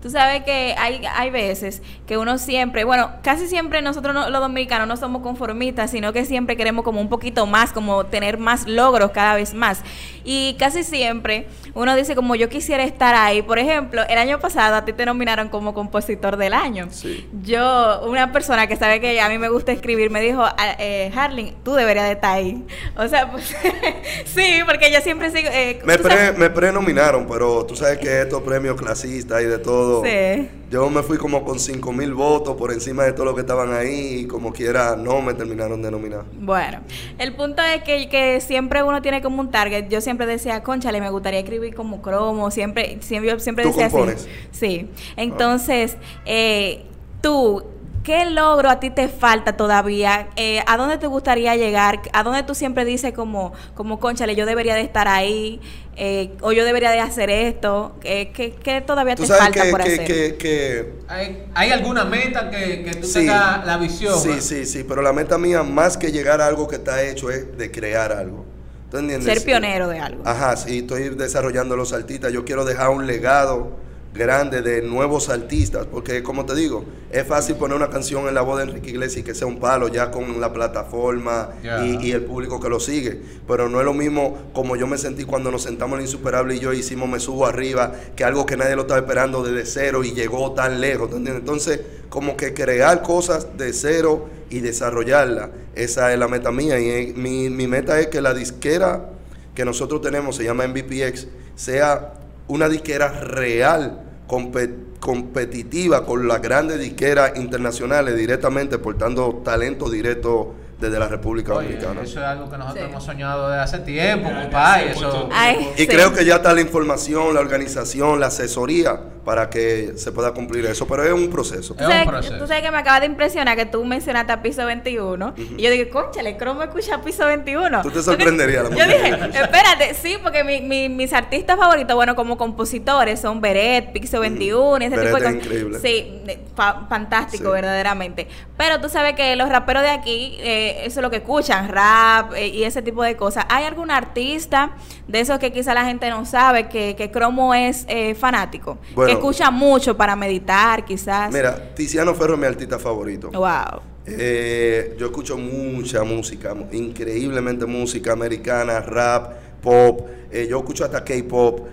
[0.07, 4.41] Tú sabes que hay, hay veces que uno siempre, bueno, casi siempre nosotros no- los
[4.41, 8.69] dominicanos no somos conformistas, sino que siempre queremos como un poquito más, como tener más
[8.69, 9.83] logros cada vez más.
[10.25, 13.43] Y casi siempre uno dice como yo quisiera estar ahí.
[13.43, 16.87] Por ejemplo, el año pasado a ti te nominaron como compositor del año.
[16.93, 17.29] Sí.
[17.43, 21.11] Yo, una persona que sabe que a mí me gusta escribir, me dijo, "Ah, eh,
[21.17, 22.65] Harling, tú deberías de estar ahí.
[22.97, 23.53] O sea, pues,
[24.25, 25.49] sí, porque yo siempre sigo...
[25.53, 29.96] eh, Me, pre, me prenominaron, pero tú sabes que estos premios clasistas y de todo.
[30.05, 30.49] Sí.
[30.71, 33.73] Yo me fui como con 5 mil votos por encima de todo lo que estaban
[33.73, 36.25] ahí y como quiera no me terminaron de nominar.
[36.41, 36.81] Bueno,
[37.19, 39.89] el punto es que, que siempre uno tiene como un target.
[39.89, 42.51] Yo siempre decía, conchale, me gustaría escribir como cromo.
[42.51, 44.23] Siempre, siempre, yo siempre ¿Tú decía compones?
[44.23, 44.31] así.
[44.51, 44.91] Sí.
[45.17, 46.85] Entonces, eh,
[47.21, 47.65] tú
[48.07, 50.29] ¿qué logro a ti te falta todavía?
[50.37, 52.01] Eh, ¿A dónde te gustaría llegar?
[52.13, 55.61] ¿A dónde tú siempre dices como, como conchale, yo debería de estar ahí?
[55.97, 57.97] Eh, o yo debería de hacer esto.
[58.05, 60.07] Eh, ¿qué, qué todavía Tú te sabes falta que, por que, hacer?
[60.07, 63.15] que, que- ¿Hay, hay alguna meta que, que tú Sí.
[63.15, 64.17] tengas la visión?
[64.21, 67.29] Sí, sí, sí, pero la meta mía, más que llegar a algo que está hecho,
[67.31, 68.45] es de crear algo.
[68.89, 69.35] ¿Tú entiendes?
[69.35, 70.23] Ser pionero de algo.
[70.25, 72.33] Ajá, sí, estoy desarrollando los artistas.
[72.33, 73.85] Yo quiero dejar un legado
[74.17, 78.43] grande de nuevos artistas, porque como te digo, es fácil poner una canción en la
[78.43, 81.51] voz de Enrique Iglesias y que sea un palo ya con la plataforma
[81.85, 84.99] y, y el público que lo sigue, pero no es lo mismo como yo me
[84.99, 88.57] sentí cuando nos sentamos en Insuperable y yo hicimos Me Subo Arriba, que algo que
[88.57, 91.41] nadie lo estaba esperando desde cero y llegó tan lejos, ¿tú entiendes?
[91.41, 96.79] Entonces, como que crear cosas de cero y desarrollarla, esa es la meta mía.
[96.79, 99.11] Y es- mi, mi meta es que la disquera
[99.55, 102.13] que nosotros tenemos, se llama MVPX, sea
[102.49, 110.99] una disquera real, compe- competitiva con las grandes disqueras internacionales directamente, portando talento directo desde
[110.99, 112.03] la República Oye, Dominicana.
[112.03, 112.91] eso es algo que nosotros Sí.
[112.91, 114.91] hemos soñado desde hace tiempo, ya compadre.
[114.93, 115.87] Eso, Ay, Y sí.
[115.87, 120.65] creo que ya está la información, la organización, la asesoría para que se pueda cumplir
[120.67, 121.75] eso, pero es un proceso.
[121.75, 122.39] Es un sabes, proceso.
[122.39, 125.71] tú sabes que me acaba de impresionar que tú mencionaste a Piso 21 y yo
[125.71, 127.83] dije, conchale, ¿cómo escucha Piso 21?
[127.83, 129.11] Tú te sorprenderías, la Yo dije,
[129.43, 134.79] espérate, sí, porque mi- mi- mis artistas favoritos, bueno, como compositores son Beret, Piso 21
[134.85, 135.45] y ese Beret tipo de es cosas.
[135.47, 135.79] increíble.
[135.81, 136.23] Sí,
[136.55, 137.51] fa- fantástico, Sí.
[137.51, 138.29] verdaderamente.
[138.57, 142.33] Pero tú sabes que los raperos de aquí, eh, eso es lo que escuchan, rap
[142.37, 143.45] eh, y ese tipo de cosas.
[143.49, 144.71] ¿Hay algún artista
[145.09, 148.79] de esos que quizá la gente no sabe que, que Cromo es eh, fanático?
[148.95, 149.07] Bueno.
[149.07, 151.33] que escucha mucho para meditar, quizás.
[151.33, 153.31] Mira, Tiziano Ferro es mi artista favorito.
[153.31, 153.81] Wow.
[154.07, 160.09] Eh, yo escucho mucha música, increíblemente música americana, rap, pop.
[160.31, 161.67] eh, yo escucho hasta K-pop,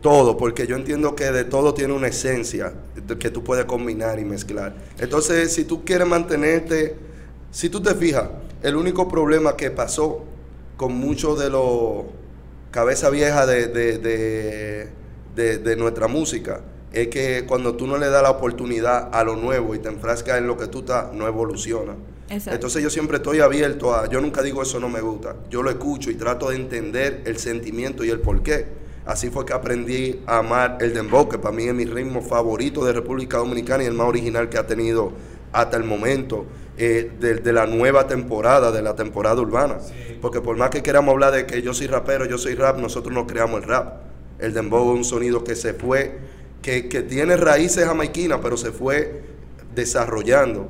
[0.00, 2.72] todo, porque yo entiendo que de todo tiene una esencia
[3.18, 4.74] que tú puedes combinar y mezclar.
[4.98, 6.96] Entonces, si tú quieres mantenerte,
[7.50, 8.28] si tú te fijas,
[8.62, 10.24] el único problema que pasó
[10.76, 12.04] con muchos de los
[12.72, 13.98] cabeza vieja de, de,
[15.36, 19.36] de, de- nuestra música es que cuando tú no le das la oportunidad a lo
[19.36, 21.94] nuevo y te enfrascas en lo que tú estás, no evoluciona.
[22.28, 22.54] Exacto.
[22.54, 25.70] Entonces yo siempre estoy abierto a, yo nunca digo eso no me gusta, yo lo
[25.70, 28.66] escucho y trato de entender el sentimiento y el porqué.
[29.04, 32.84] Así fue que aprendí a amar el dembow, que para mí es mi ritmo favorito
[32.84, 35.12] de República Dominicana y el más original que ha tenido
[35.52, 39.78] hasta el momento eh, de, de la nueva temporada, de la temporada urbana.
[40.20, 43.12] Porque por más que queramos hablar de que yo soy rapero, yo soy rap, nosotros
[43.12, 44.02] no creamos el rap.
[44.38, 46.18] El dembow es un sonido que se fue,
[46.62, 49.22] que, que tiene raíces jamaiquinas, pero se fue
[49.74, 50.68] desarrollando,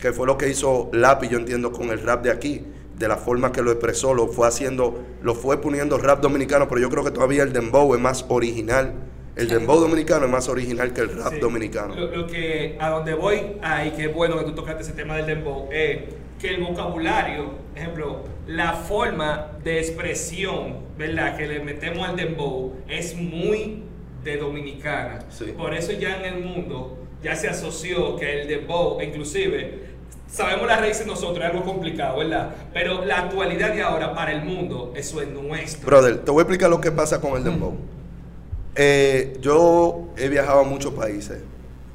[0.00, 2.64] que fue lo que hizo Lápiz, yo entiendo, con el rap de aquí,
[2.98, 6.80] de la forma que lo expresó, lo fue haciendo, lo fue poniendo rap dominicano, pero
[6.80, 8.94] yo creo que todavía el dembow es más original.
[9.38, 11.38] El dembow dominicano es más original que el rap Sí.
[11.38, 11.94] dominicano.
[11.94, 15.16] Lo, lo que a donde voy ahí, que es bueno que tú tocaste ese tema
[15.16, 16.00] del dembow, es
[16.40, 21.36] que el vocabulario, ejemplo, la forma de expresión, ¿verdad?
[21.36, 23.84] Que le metemos al dembow es muy
[24.24, 25.20] de dominicana.
[25.30, 25.54] Sí.
[25.56, 29.84] Por eso ya en el mundo ya se asoció que el dembow, inclusive,
[30.28, 32.56] sabemos las raíces nosotros, es algo complicado, ¿verdad?
[32.72, 35.86] Pero la actualidad de ahora para el mundo, eso es nuestro.
[35.86, 37.76] Brother, te voy a explicar lo que pasa con el dembow.
[38.80, 41.38] Eh, yo he viajado a muchos países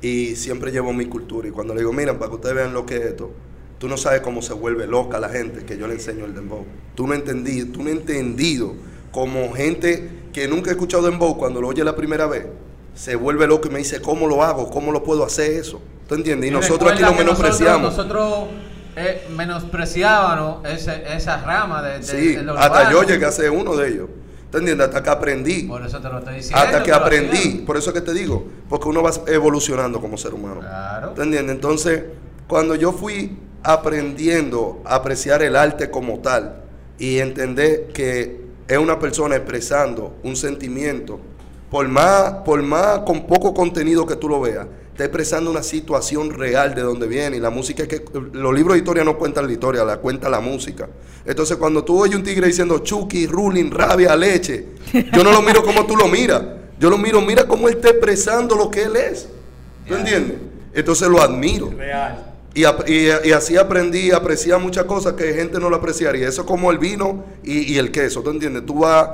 [0.02, 1.48] y siempre llevo mi cultura.
[1.48, 3.32] Y cuando le digo, mira, para que ustedes vean lo que es esto,
[3.80, 6.66] tú no sabes cómo se vuelve loca la gente que yo le enseño el dembow.
[6.94, 8.74] Tú no entendí, tú no entendido
[9.12, 12.48] como gente que nunca ha escuchado dembow cuando lo oye la primera vez,
[12.96, 14.70] se vuelve loco y me dice, ¿cómo lo hago?
[14.70, 15.82] ¿Cómo lo puedo hacer eso?
[16.08, 16.50] ¿Tú entiendes?
[16.50, 17.96] Y nosotros aquí lo menospreciamos.
[17.96, 18.50] Nosotros, nosotros,
[18.98, 23.76] eh, menospreciábamos ese- esa rama de, de- Sí, de hasta yo llegué a ser uno
[23.76, 24.10] de ellos.
[24.54, 24.86] ¿Tú entiendes?
[24.86, 25.64] Hasta que aprendí.
[25.64, 26.64] Por eso te lo estoy diciendo.
[26.64, 30.36] Hasta que te aprendí, por eso que te digo, porque uno va evolucionando como ser
[30.36, 30.60] humano.
[30.60, 31.10] Claro.
[31.10, 31.56] ¿Te entiendes?
[31.56, 32.04] Entonces,
[32.48, 36.62] cuando yo fui aprendiendo a apreciar el arte como tal
[37.00, 41.20] y entender que es una persona expresando un sentimiento,
[41.72, 46.32] por más, por más con poco contenido que tú lo veas, está expresando una situación
[46.32, 47.38] real de donde viene.
[47.38, 50.30] Y la música es que los libros de historia no cuentan la historia, la cuenta
[50.30, 50.88] la música.
[51.26, 54.68] Entonces, cuando tú oyes un tigre diciendo Chucky, Ruling, rabia, leche,
[55.14, 56.42] yo no lo miro como tú lo miras.
[56.80, 59.28] Yo lo miro, mira cómo él está expresando lo que él es.
[59.88, 60.38] ¿Tú entiendes?
[60.74, 61.72] Entonces lo admiro.
[61.76, 62.34] Real.
[62.54, 66.28] Y, y- y así aprendí a apreciar muchas cosas que gente no lo apreciaría.
[66.28, 68.64] Eso como el vino y, y el queso, ¿tú entiendes?
[68.66, 69.08] Tú vas,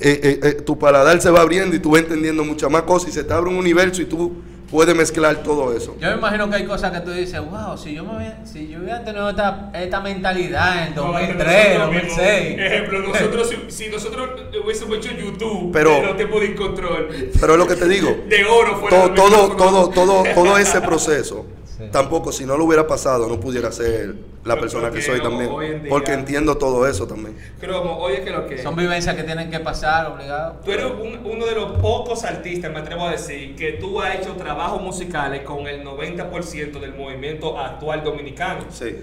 [0.00, 3.10] eh, eh, eh, tu paladar se va abriendo y tú vas entendiendo muchas más cosas
[3.10, 4.32] y se te abre un universo y tú
[4.70, 5.96] puedes mezclar todo eso.
[6.00, 8.68] Yo me imagino que hay cosas que tú dices, wow, si yo, me hubiera, si
[8.68, 11.38] yo hubiera tenido esta, esta mentalidad en 2003,
[11.78, 12.56] Nosotros mismos, 2006.
[12.58, 14.30] Ejemplo, nosotros, si, si nosotros
[14.64, 17.08] hubiésemos hecho YouTube, Pero- pero tiempo de control,
[17.40, 18.16] Pero es lo que te digo.
[18.28, 21.46] de oro fuera todo, todo, todo, todo, todo ese proceso
[21.80, 21.88] Sí.
[21.90, 24.14] tampoco si no lo hubiera pasado no pudiera ser
[24.44, 25.50] la Pero persona que soy también.
[25.50, 27.36] hoy en día- Porque entiendo todo eso también.
[27.60, 28.62] Cromo, oye que lo que...
[28.62, 30.60] Son vivencias que tienen que pasar obligado.
[30.64, 34.16] Tú eres un- uno de los pocos artistas, me atrevo a decir, que tú has
[34.16, 38.64] hecho trabajos musicales con el 90% del movimiento actual dominicano.
[38.70, 38.96] Sí.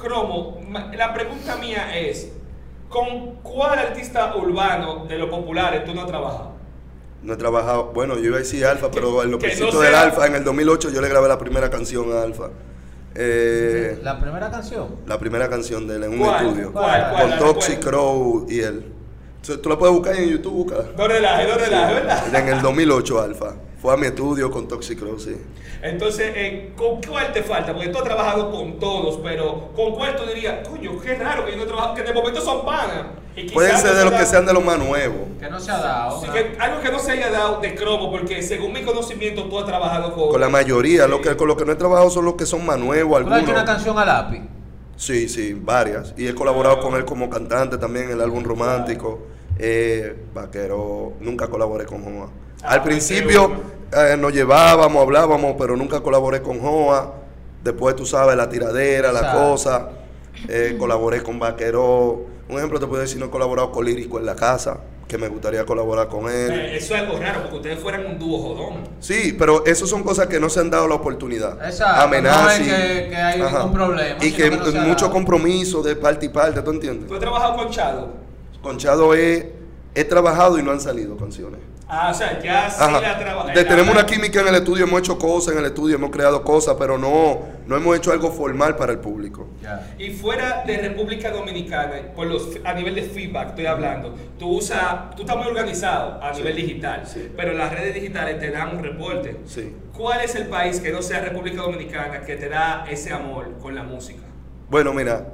[0.00, 0.58] Cromo,
[0.96, 2.32] la pregunta mía es,
[2.88, 6.51] ¿con cuál artista urbano de los populares tú no has trabajado?
[7.22, 9.94] No he trabajado, bueno, yo iba a decir Alfa, pero en los no principios del
[9.94, 12.48] Alfa, en el 2008 yo le grabé la primera canción a Alfa.
[13.14, 14.88] Eh, La primera canción.
[15.06, 16.46] la primera canción de él en un ¿Cuál?
[16.46, 16.72] estudio.
[16.72, 17.10] ¿Cuál?
[17.10, 17.20] ¿Cuál?
[17.22, 17.80] Con ¿La Toxic?
[17.80, 18.84] Crow y él.
[19.36, 20.84] Entonces, Tú la puedes buscar en YouTube, búscala.
[20.96, 22.34] No relajes, no relajes, ¿verdad?
[22.34, 23.54] En el 2008 Alfa.
[23.82, 25.36] Fue a mi estudio con Toxic Crow, sí.
[25.82, 27.74] Entonces, eh, ¿con cuál te falta?
[27.74, 31.50] Porque tú has trabajado con todos, pero ¿con cuál tú dirías, coño, qué raro que
[31.50, 33.06] yo no he trabajado, que de momento son panas?
[33.52, 35.22] Pueden no ser se de los que sean de los más nuevos.
[35.40, 36.20] Que no se ha dado.
[36.20, 36.32] Sí, ¿no?
[36.32, 39.66] que algo que no se haya dado de cromo, porque según mi conocimiento tú has
[39.66, 40.28] trabajado con...
[40.28, 41.10] Con la mayoría, Sí.
[41.10, 43.32] lo que, con los que no he trabajado son los que son más nuevos, ¿Tú
[43.34, 44.42] has hecho una canción a lápiz?
[44.94, 46.14] Sí, sí, varias.
[46.16, 49.26] Y he colaborado con él como cantante también en el álbum romántico.
[49.58, 52.30] Eh, vaquero, nunca colaboré con Joa.
[52.62, 53.50] Ah, Al principio
[53.92, 57.14] eh, nos llevábamos, hablábamos, pero nunca colaboré con Joa.
[57.62, 59.38] Después tú sabes, la tiradera, la Exacto.
[59.50, 59.88] cosa.
[60.48, 62.26] Eh, colaboré con Vaquero.
[62.48, 65.28] Un ejemplo te puedo decir, no he colaborado con Lírico en la casa, que me
[65.28, 66.50] gustaría colaborar con él.
[66.50, 68.74] Eh, eso es algo raro, porque ustedes fueran un dúo jodón.
[69.00, 71.64] Sí, pero eso son cosas que no se han dado la oportunidad.
[71.64, 72.42] Exacto, Amenazi.
[72.44, 72.58] no es
[73.02, 76.60] que- que hay ningún problema, Y que, que no mucho compromiso de parte y parte,
[76.62, 77.08] ¿tú entiendes?
[77.08, 78.08] ¿Tú has trabajado con Chado?
[78.62, 79.52] Con Chado he,
[79.94, 81.60] he trabajado y no han salido canciones.
[81.94, 83.00] Ah, o sea, ya sí Ajá.
[83.02, 83.48] la trabajado.
[83.54, 86.42] De- tenemos una química en el estudio, hemos hecho cosas en el estudio, hemos creado
[86.42, 89.46] cosas, pero no, no hemos hecho algo formal para el público.
[89.60, 89.94] Ya.
[89.98, 95.14] Y fuera de República Dominicana, por los, a nivel de feedback estoy hablando, tú usas,
[95.16, 97.30] tú estás muy organizado a Sí, nivel digital, sí.
[97.36, 99.36] pero las redes digitales te dan un reporte.
[99.44, 99.76] Sí.
[99.94, 103.74] ¿Cuál es el país que no sea República Dominicana que te da ese amor con
[103.74, 104.22] la música?
[104.70, 105.26] Bueno, mira,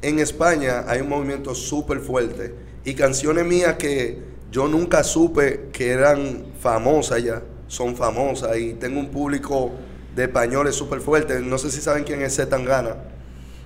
[0.00, 2.54] en España hay un movimiento súper fuerte
[2.86, 4.18] y canciones mías que
[4.50, 9.72] yo nunca supe que eran famosas ya, son famosas y tengo un público
[10.14, 11.40] de españoles súper fuerte.
[11.40, 12.96] No sé si saben quién es Zetangana.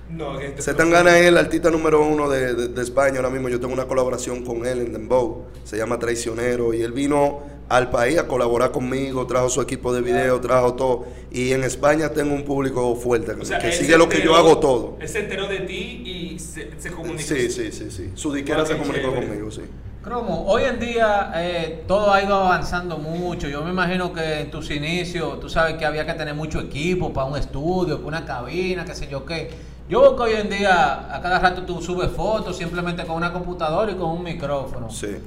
[0.09, 3.47] No, este Zetangana es el artista número uno de, de- de España ahora mismo.
[3.47, 5.45] Yo tengo una colaboración con él en Dembow.
[5.63, 6.73] Se llama Traicionero.
[6.73, 7.39] Y él vino
[7.77, 9.25] al país a colaborar conmigo.
[9.27, 11.05] Trajo su equipo de video, trajo todo.
[11.31, 14.35] Y en España tengo un público fuerte que, O sea, que sigue lo que yo
[14.35, 14.97] hago todo.
[14.99, 17.21] Él se enteró de ti y se, se comunicó.
[17.21, 18.11] Sí, sí, sí, sí.
[18.15, 19.27] Su disquera Ah, se comunicó chévere.
[19.27, 19.61] conmigo, sí.
[20.03, 23.47] Cromo, hoy en día eh, todo ha ido avanzando mucho.
[23.47, 27.13] Yo me imagino que en tus inicios tú sabes que había que tener mucho equipo
[27.13, 29.49] para un estudio, para una cabina, qué sé yo qué.
[29.87, 33.31] Yo veo que hoy en día a cada rato tú subes fotos simplemente con una
[33.31, 34.89] computadora y con un micrófono.
[34.89, 35.17] Sí.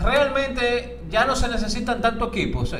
[0.00, 2.76] Realmente ya no se necesitan tanto equipo, ¿sí?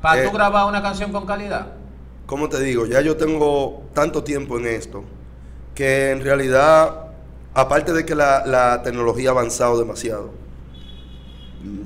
[0.00, 0.26] Para Eh.
[0.26, 1.72] tú grabar una canción con calidad.
[2.26, 5.04] Como te digo, ya yo tengo tanto tiempo en esto
[5.74, 7.06] que en realidad,
[7.54, 10.30] aparte de que la, la tecnología ha avanzado demasiado,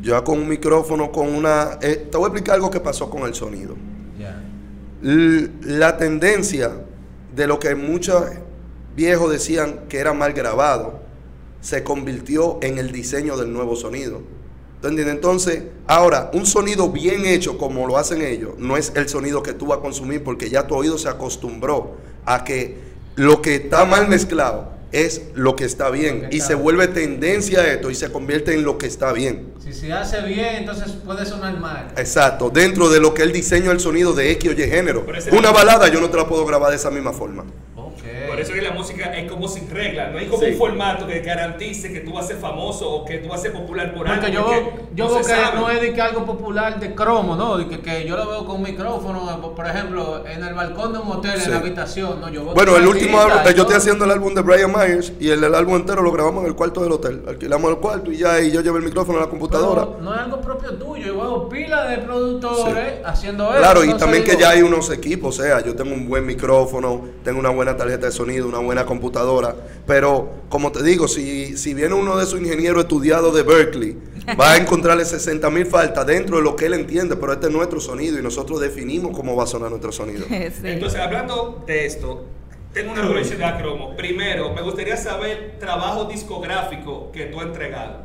[0.03, 1.79] ya con un micrófono, con una...
[1.83, 3.75] eh, te voy a explicar algo que pasó con el sonido.
[5.03, 6.73] La tendencia
[7.35, 8.25] de lo que muchos
[8.97, 11.01] viejos decían que era mal grabado
[11.61, 14.23] se convirtió en el diseño del nuevo sonido.
[14.81, 15.15] ¿Tú entiendes?
[15.17, 19.53] Entonces, ahora, un sonido bien hecho como lo hacen ellos, no es el sonido que
[19.53, 22.77] tú vas a consumir porque ya tu oído se acostumbró a que
[23.17, 26.62] lo que está mal mezclado es lo que está bien que y está se bien.
[26.65, 29.53] vuelve tendencia esto y se convierte en lo que está bien.
[29.62, 31.89] Si se hace bien, entonces puede sonar mal.
[31.97, 35.05] Exacto, dentro de lo que es el diseño del sonido de X o Y género.
[35.33, 37.45] Una balada yo no te la puedo grabar de esa misma forma.
[38.29, 40.51] Por eso que la música es como sin regla, no hay como Sí.
[40.51, 43.42] un formato que garantice que tú vas a ser famoso o que tú vas a
[43.45, 44.21] ser popular por algo.
[44.21, 45.57] Porque yo veo, yo no veo que sabe.
[45.59, 47.57] no es de que algo popular de cromo, ¿no?
[47.59, 50.92] De que, que yo lo veo con un micrófono, eh, por ejemplo, en el balcón
[50.92, 51.45] de un hotel, Sí.
[51.47, 52.29] en la habitación, ¿no?
[52.29, 55.31] Yo Bueno, el último álbum, y yo estoy haciendo el álbum de Brian Myers y
[55.31, 57.23] el, el álbum entero lo grabamos en el cuarto del hotel.
[57.29, 59.87] Alquilamos el cuarto y ya y yo llevo el micrófono a la computadora.
[59.87, 63.59] Pero no es algo propio tuyo, yo veo pila de productores haciendo eso.
[63.59, 66.27] Claro, y también que digo, ya hay unos equipos, o sea, yo tengo un buen
[66.27, 69.55] micrófono, tengo una buena tarjeta de sonido, una buena computadora,
[69.87, 73.97] pero como te digo, si, si viene uno de esos ingenieros estudiados de Berkeley,
[74.39, 77.53] va a encontrarle 60 mil faltas dentro de lo que él entiende, pero este es
[77.53, 80.27] nuestro sonido y nosotros definimos cómo va a sonar nuestro sonido.
[80.47, 80.62] Sí.
[80.68, 82.25] Entonces, hablando de esto,
[82.73, 83.97] tengo una curiosidad, Cromo.
[83.97, 88.05] Primero, me gustaría saber trabajo discográfico que tú has entregado.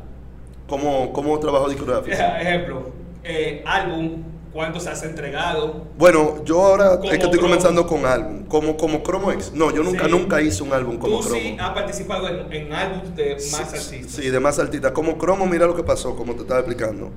[0.66, 2.16] ¿Cómo, cómo trabajo discográfico?
[2.40, 2.90] Ejemplo,
[3.22, 4.22] eh, álbum,
[4.52, 5.84] cuántos has entregado.
[5.98, 7.42] Bueno, yo ahora es que estoy Cromo.
[7.48, 9.52] comenzando con álbum, como, como Chromo X.
[9.54, 10.10] No, yo nunca, Sí.
[10.10, 11.40] nunca hice un álbum como Tú Chromo.
[11.40, 14.10] sí has participado en, en álbumes de más Sí, artistas.
[14.12, 14.92] Sí, de más artistas.
[14.92, 17.10] Como Cromo, mira lo que pasó, como te estaba explicando.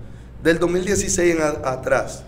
[0.43, 2.23] Del 2016 en a- atrás,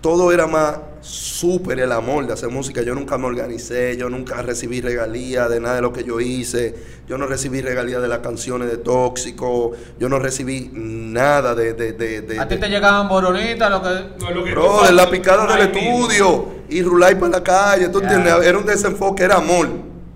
[0.00, 2.82] todo era más súper el amor de hacer música.
[2.82, 6.74] Yo nunca me organicé, yo nunca recibí regalías de nada de lo que yo hice,
[7.06, 11.72] yo no recibí regalías de las canciones de Tóxico, yo no recibí nada de...
[11.74, 14.24] de, de, de- A ti te llegaban boronitas, lo que.
[14.24, 18.00] No, lo que Bro, de la picada del estudio y rular para la calle, ¿tú
[18.00, 18.34] entiendes?
[18.44, 19.68] Era un desenfoque, era amor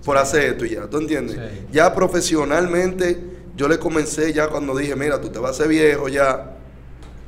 [0.04, 1.36] por hacer esto y ya, ¿tú entiendes?
[1.36, 1.66] Sí.
[1.72, 3.18] Ya profesionalmente,
[3.56, 6.51] yo le comencé ya cuando dije, mira, tú te vas a hacer viejo ya,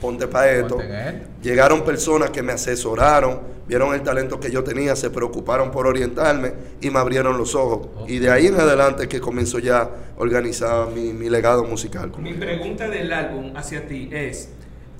[0.04, 0.78] ponte para esto.
[1.42, 6.52] Llegaron personas que me asesoraron, vieron el talento que yo tenía, se preocuparon por orientarme
[6.82, 7.88] y me abrieron los ojos.
[8.06, 12.12] Y de ahí en adelante que comenzó ya a organizar mi, mi legado musical.
[12.18, 14.50] Mi pregunta del álbum hacia ti es,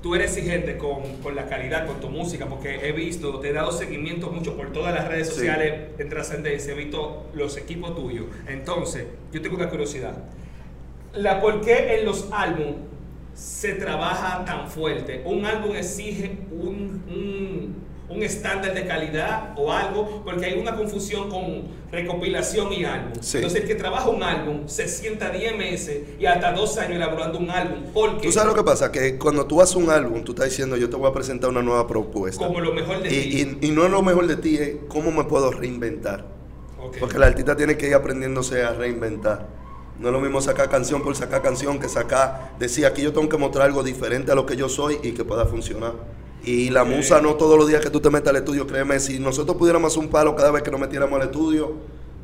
[0.01, 3.53] tú eres exigente con, con la calidad, con tu música, porque he visto, te he
[3.53, 5.35] dado seguimiento mucho por todas las redes Sí.
[5.35, 8.25] sociales en trascendencia, he visto los equipos tuyos.
[8.47, 10.15] Entonces, yo tengo una curiosidad.
[11.13, 12.75] La, ¿Por qué en los álbumes
[13.35, 15.21] se trabaja tan fuerte?
[15.25, 17.75] ¿Un álbum exige un, un,
[18.09, 20.23] un estándar de calidad o algo?
[20.23, 23.11] Porque hay una confusión con recopilación y álbum.
[23.19, 23.37] Sí.
[23.37, 27.37] Entonces, el que trabaja un álbum se sienta 10 meses y hasta 2 años elaborando
[27.37, 27.83] un álbum.
[27.93, 30.77] Porque Tú sabes lo que pasa, que cuando tú haces un álbum, tú estás diciendo,
[30.77, 32.47] yo te voy a presentar una nueva propuesta.
[32.47, 33.15] como lo mejor de ti.
[33.15, 36.33] Y, y, y no es lo mejor de ti, es cómo me puedo reinventar.
[36.99, 39.64] Porque el artista tiene que ir aprendiéndose a reinventar.
[39.99, 43.29] No es lo mismo sacar canción por sacar canción que sacar, decir, aquí yo tengo
[43.29, 45.93] que mostrar algo diferente a lo que yo soy y que pueda funcionar.
[46.43, 49.19] Y la musa no todos los días que tú te metas al estudio, créeme, si
[49.19, 51.73] nosotros pudiéramos hacer un palo cada vez que nos metiéramos al estudio,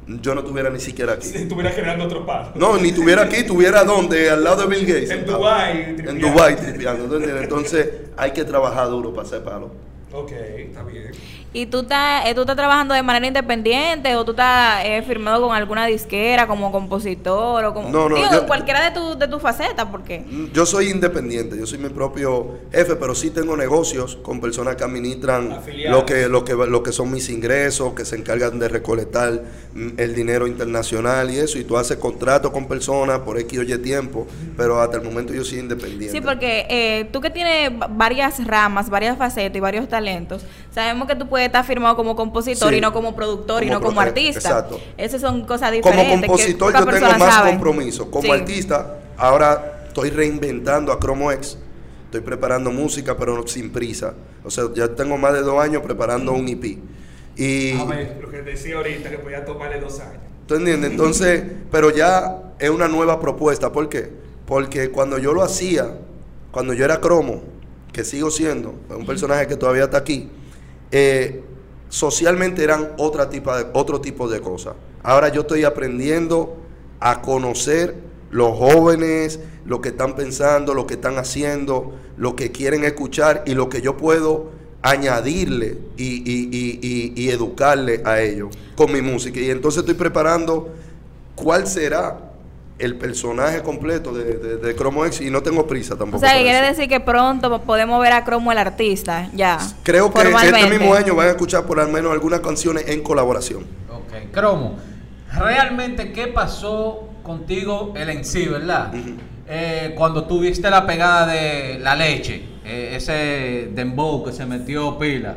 [0.07, 1.28] yo no estuviera ni siquiera aquí.
[1.28, 2.51] Si estuviera generando otro palo.
[2.55, 5.09] No, ni tuviera aquí, tuviera donde, al lado de Bill Gates.
[5.09, 5.26] En.
[5.26, 6.19] Dubái, En.
[6.19, 7.17] Dubai tripeando.
[7.17, 9.72] Entonces hay que trabajar duro para hacer palo.
[10.11, 11.11] Ok, está bien.
[11.54, 15.45] ¿Y tú estás, eh, tú estás trabajando de manera independiente o tú estás eh, firmado
[15.47, 17.89] con alguna disquera como compositor o como...
[17.89, 20.24] No, no, digo, yo- cualquiera de tus de tu facetas, porque...
[20.54, 24.86] Yo soy independiente, yo soy mi propio jefe, pero sí tengo negocios con personas que
[24.86, 25.99] administran Afiliados.
[25.99, 29.43] lo que, lo, que, lo que son mis ingresos, que se encargan de recolectar
[29.74, 33.64] mm, el dinero internacional y eso, y tú haces contratos con personas por X o
[33.64, 34.26] Y tiempo,
[34.56, 36.12] pero hasta el momento yo soy independiente.
[36.12, 41.10] Sí, porque eh, tú que tienes va- varias ramas, varias facetas y varios talentos, sabemos
[41.10, 42.78] que tú puedes estar firmado como compositor Sí.
[42.78, 44.39] y no como productor y Como no como artista.
[44.39, 44.80] exacto.
[44.98, 46.22] Esas son cosas Como diferentes.
[46.22, 48.10] que compositor yo tengo más compromiso.
[48.12, 48.32] Como Sí.
[48.32, 51.58] artista, ahora estoy reinventando a Chromo X.
[52.06, 54.14] Estoy preparando música, pero sin prisa.
[54.44, 56.78] O sea, ya tengo más de dos años preparando un EP.
[57.38, 60.22] Y, A ver, lo que decía ahorita, que podía tomarle dos años.
[60.48, 60.92] ¿Tú entiendes?
[60.92, 63.72] Entonces, pero ya es una nueva propuesta.
[63.72, 64.10] ¿Por qué?
[64.46, 65.96] Porque cuando yo lo hacía,
[66.52, 67.42] cuando yo era cromo,
[67.94, 70.30] que sigo siendo, un personaje que todavía está aquí,
[70.92, 71.44] eh,
[71.89, 74.76] socialmente eran otra de, otro tipo de cosas.
[75.04, 76.58] Ahora yo estoy aprendiendo
[77.00, 77.96] a conocer
[78.30, 83.54] los jóvenes, lo que están pensando, lo que están haciendo, lo que quieren escuchar y
[83.56, 84.52] lo que yo puedo
[84.84, 89.39] añadirle y- y- y educarle a ellos con mi música.
[89.39, 90.70] Y entonces estoy preparando
[91.36, 92.30] cuál será
[92.82, 96.19] el personaje completo de, de, de Chromo X y no tengo prisa O tampoco.
[96.19, 96.67] sea, que por quiere eso.
[96.75, 99.57] decir que pronto podemos ver a Cromo el artista, ya.
[99.84, 103.65] Creo que este mismo año van a escuchar por al menos algunas canciones en colaboración.
[103.89, 104.77] Ok, Cromo,
[105.38, 108.91] realmente, ¿qué pasó contigo el en sí, verdad?
[109.47, 115.36] Eh, cuando tuviste la pegada de la leche, eh, ese dembow que se metió pila,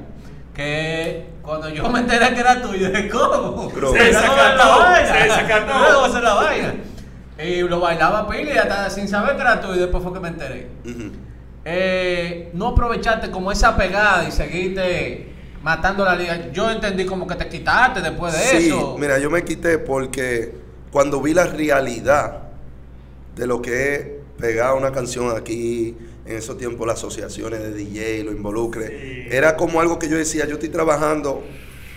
[0.54, 3.92] que cuando yo me enteré que era tuyo, de cómo, Bro.
[3.92, 5.06] Se ¿Cómo es desacató, la vaina?
[5.18, 5.72] se desacató.
[5.94, 6.74] ¿Cómo es la vaina?
[7.42, 10.20] Y lo bailaba pila y hasta sin saber que era tuyo, y después fue que
[10.20, 10.68] me enteré.
[11.64, 15.28] Eh, no aprovechaste como esa pegada y seguiste
[15.62, 16.50] matando la liga.
[16.52, 18.96] Yo entendí como que te quitaste después de Sí, eso.
[18.98, 20.54] mira, yo me quité porque
[20.92, 22.42] cuando vi la realidad
[23.34, 24.06] de lo que es
[24.38, 29.28] pegar una canción aquí, en esos tiempos las asociaciones de DJ lo involucre, Sí.
[29.34, 31.42] era como algo que yo decía, yo estoy trabajando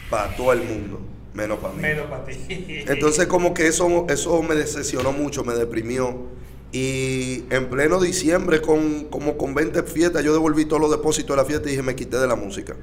[0.10, 1.00] para todo el mundo,
[1.38, 1.82] menos para mí.
[1.82, 2.34] Menos para ti.
[2.88, 6.26] Entonces como que eso, eso me decepcionó mucho, me deprimió.
[6.74, 11.42] Y en pleno diciembre, con, como con 20 fiestas, yo devolví todos los depósitos de
[11.42, 12.76] la fiesta y dije, me quité de la música.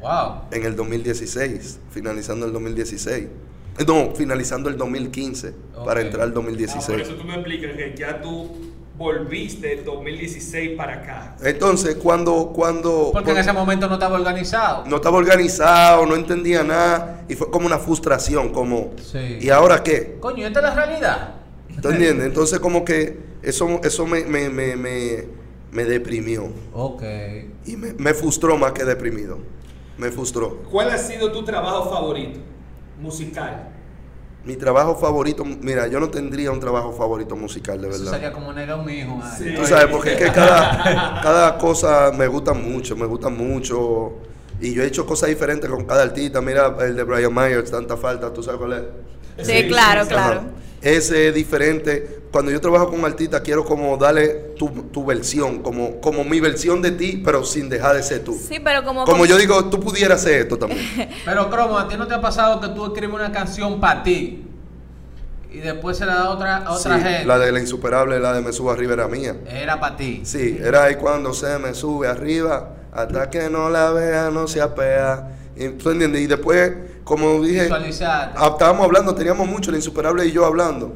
[0.00, 0.42] Wow.
[0.52, 3.24] En el 2016, finalizando el 2016.
[3.78, 5.52] Eh, No, finalizando el 2015,
[5.84, 7.00] para entrar al Ah, por 2016.
[7.00, 8.67] eso tú me explicas que ya tú
[8.98, 11.36] volviste del 2016 para acá.
[11.42, 14.84] Entonces, cuando, cuando Porque en ese momento no estaba organizado.
[14.86, 19.38] no estaba organizado, no entendía nada, y fue como una frustración, como, Sí.
[19.40, 20.16] ¿y ahora qué?
[20.18, 21.34] Coño, esta es la realidad.
[21.80, 22.26] ¿Tú entiendes?
[22.26, 25.24] Entonces, como que eso, eso me, me, me, me,
[25.70, 26.48] me deprimió.
[26.74, 27.02] Ok.
[27.66, 29.38] Y me, me frustró más que deprimido.
[29.96, 30.62] Me frustró.
[30.70, 32.40] ¿Cuál ha sido tu trabajo favorito
[33.00, 33.68] musical?
[34.48, 38.12] Mi trabajo favorito, mira, yo no tendría un trabajo favorito musical, de Eso verdad.
[38.12, 39.20] sería como negar un hijo.
[39.36, 39.52] Sí.
[39.54, 44.12] Tú sabes, porque es que cada, cada cosa me gusta mucho, me gusta mucho.
[44.58, 46.40] Y yo he hecho cosas diferentes con cada artista.
[46.40, 48.72] Mira el de Brian Myers, tanta falta, ¿tú sabes cuál
[49.36, 49.46] es?
[49.46, 50.08] Sí, claro, sí.
[50.08, 50.40] claro.
[50.40, 50.48] Ajá.
[50.80, 52.17] Ese es diferente.
[52.30, 56.40] Cuando yo trabajo con un artista, quiero como darle tu, tu versión, como, como mi
[56.40, 58.34] versión de ti, pero sin dejar de ser tú.
[58.34, 59.04] Sí, pero como...
[59.04, 60.80] Como yo digo, tú pudieras hacer esto también.
[61.24, 64.44] Pero Cromo, ¿a ti no te ha pasado que tú escribes una canción para ti
[65.50, 67.24] y después se la da a otra, a otra Sí, gente?
[67.24, 69.34] la de la insuperable, la de Me Subo Arriba era mía.
[69.46, 70.20] Era para ti.
[70.24, 74.60] Sí, era ahí cuando se me sube arriba, hasta que no la vea, no se
[74.60, 75.30] apea.
[75.56, 76.20] Y, ¿tú entiendes?
[76.20, 76.72] Y después,
[77.04, 77.70] como dije,
[78.04, 80.92] ah, estábamos hablando, teníamos mucho, la insuperable y yo hablando.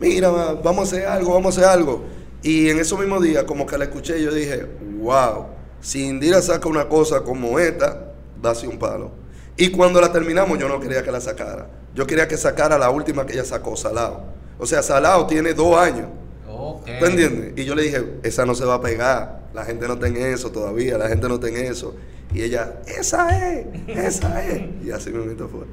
[0.00, 2.04] Mira, vamos a hacer algo, vamos a hacer algo.
[2.42, 4.66] Y en esos mismos días, como que la escuché, yo dije,
[5.00, 5.46] wow,
[5.80, 8.12] si Indira saca una cosa como esta,
[8.44, 9.10] va a ser un palo.
[9.56, 11.68] Y cuando la terminamos, yo no quería que la sacara.
[11.94, 14.22] Yo quería que sacara la última que ella sacó, Salao.
[14.58, 16.08] O sea, Salao tiene dos años.
[16.48, 16.86] Ok.
[16.98, 17.52] ¿Tú entiendes?
[17.56, 19.40] Y yo le dije, esa no se va a pegar.
[19.52, 21.94] La gente no en eso todavía, la gente no en eso.
[22.32, 24.62] Y ella, esa es, esa es.
[24.82, 25.66] Y así me fue.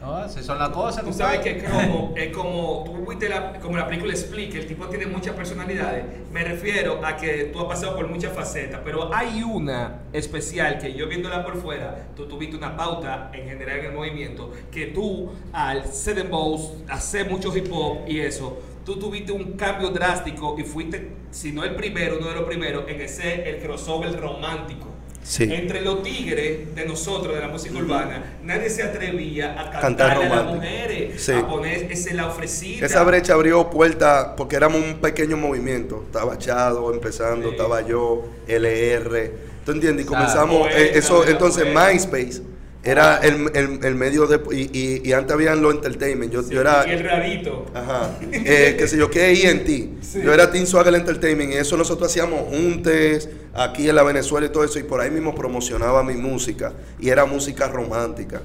[0.00, 1.04] No, así son las cosas.
[1.04, 4.86] Tú sabes que Cromo es como, tú viste la, como la película que el tipo
[4.86, 6.04] tiene muchas personalidades.
[6.32, 10.94] Me refiero a que tú has pasado por muchas facetas, pero hay una especial que
[10.94, 15.30] yo viéndola por fuera, tú tuviste una pauta en general en el movimiento, que tú
[15.52, 20.62] al ser dembow, hacer mucho hip hop y eso, tú tuviste un cambio drástico y
[20.62, 24.97] fuiste, si no el primero, uno de los primeros, en ese el crossover romántico.
[25.28, 25.44] Sí.
[25.52, 30.26] Entre los tigres de nosotros, de la música urbana, nadie se atrevía a Cantar a
[30.26, 31.32] las mujeres, Sí.
[31.32, 32.86] a poner ese la ofrecida.
[32.86, 36.02] Esa brecha abrió puerta porque éramos un pequeño movimiento.
[36.06, 37.54] Estaba Chado empezando, Sí.
[37.56, 39.30] estaba yo, LR.
[39.66, 40.06] ¿Tú entiendes?
[40.06, 41.26] Y comenzamos eh, eso.
[41.26, 41.92] Entonces, poeta.
[41.92, 42.40] MySpace
[42.88, 44.40] era el, el- el medio de.
[44.56, 46.32] Y, y- y antes habían los entertainment.
[46.32, 46.84] Yo, Sí, yo era.
[46.86, 47.66] y el rarito.
[47.74, 48.10] Ajá.
[48.32, 50.02] Eh, qué sé yo, qué INT.
[50.04, 50.20] Sí.
[50.22, 54.50] Yo era Team Swagger Entertainment y eso nosotros hacíamos juntes aquí en la Venezuela y
[54.50, 58.40] todo eso y por ahí mismo promocionaba mi música y era música romántica.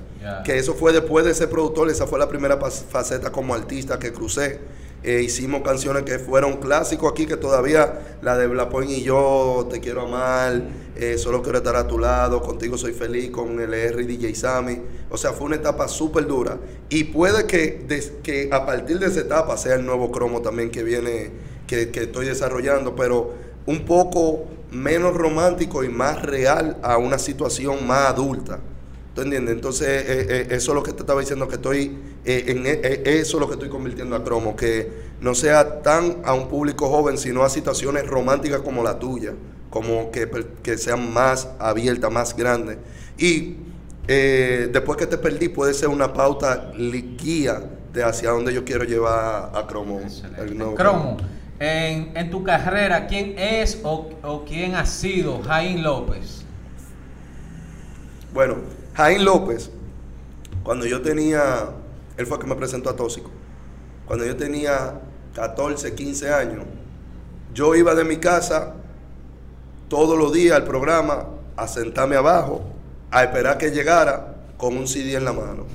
[0.45, 4.11] Que eso fue después de ser productor, esa fue la primera faceta como artista que
[4.13, 4.59] crucé.
[5.03, 9.67] Eh, hicimos canciones que fueron clásicos aquí, que todavía la de Black Point y yo,
[9.69, 10.63] Te quiero amar,
[10.95, 14.79] eh, Solo quiero estar a tu lado, Contigo soy feliz, con LR y DJ Sammy.
[15.09, 16.57] O sea, fue una etapa súper dura.
[16.89, 17.85] Y puede que,
[18.23, 21.31] que a partir de esa etapa sea el nuevo cromo también que viene,
[21.67, 23.33] que, que estoy desarrollando, pero
[23.65, 28.59] un poco menos romántico y más real a una situación más adulta.
[29.13, 29.53] ¿Tú entiendes?
[29.53, 31.95] Entonces, eh, eh, eso es lo que te estaba diciendo, que estoy,
[32.25, 34.91] eh, en, eh, eh, eso es lo que estoy convirtiendo a Cromo, que
[35.21, 39.33] no sea tan a un público joven, sino a situaciones románticas como la tuya,
[39.69, 40.27] como que,
[40.63, 42.77] que sean más abiertas, más grandes.
[43.19, 43.57] Y
[44.07, 48.83] eh, después que te perdí, puede ser una pauta guía de hacia dónde yo quiero
[48.83, 50.01] llevar a Cromo.
[50.39, 51.17] el nuevo Cromo,
[51.59, 56.43] en, en tu carrera, ¿quién es o, o quién ha sido Jaime López?
[58.33, 58.55] Bueno,
[58.95, 59.71] Jaime López,
[60.63, 61.69] cuando yo tenía,
[62.17, 63.31] él fue el que me presentó a Tóxico.
[64.05, 64.99] Cuando yo tenía
[65.33, 66.65] 14, 15 años,
[67.53, 68.75] yo iba de mi casa
[69.87, 72.63] todos los días al programa a sentarme abajo,
[73.11, 75.65] a esperar que llegara con un CD en la mano.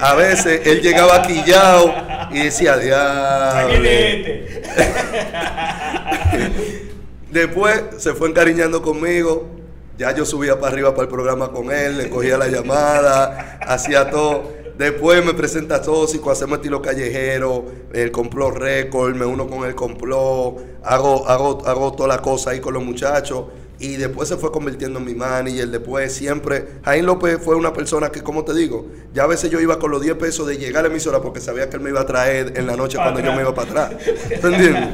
[0.00, 1.92] A veces él llegaba quillado
[2.30, 3.84] y decía, diablo.
[3.84, 4.62] este.
[7.30, 9.59] Después se fue encariñando conmigo.
[10.00, 14.08] Ya yo subía para arriba para el programa con él, le cogía la llamada, hacía
[14.08, 14.44] todo.
[14.78, 20.56] Después me presenta Tóxico, hacemos estilo callejero, el complot récord, me uno con el complot,
[20.82, 23.44] hago, hago, hago toda la cosa ahí con los muchachos.
[23.78, 25.68] Y después se fue convirtiendo en mi manager.
[25.68, 26.80] Después siempre.
[26.82, 29.90] Jaime López fue una persona que, como te digo, ya a veces yo iba con
[29.90, 32.06] los 10 pesos de llegar a la emisora porque sabía que él me iba a
[32.06, 33.92] traer en la noche cuando yo me iba para atrás.
[34.40, 34.88] ¿Tú entiendes?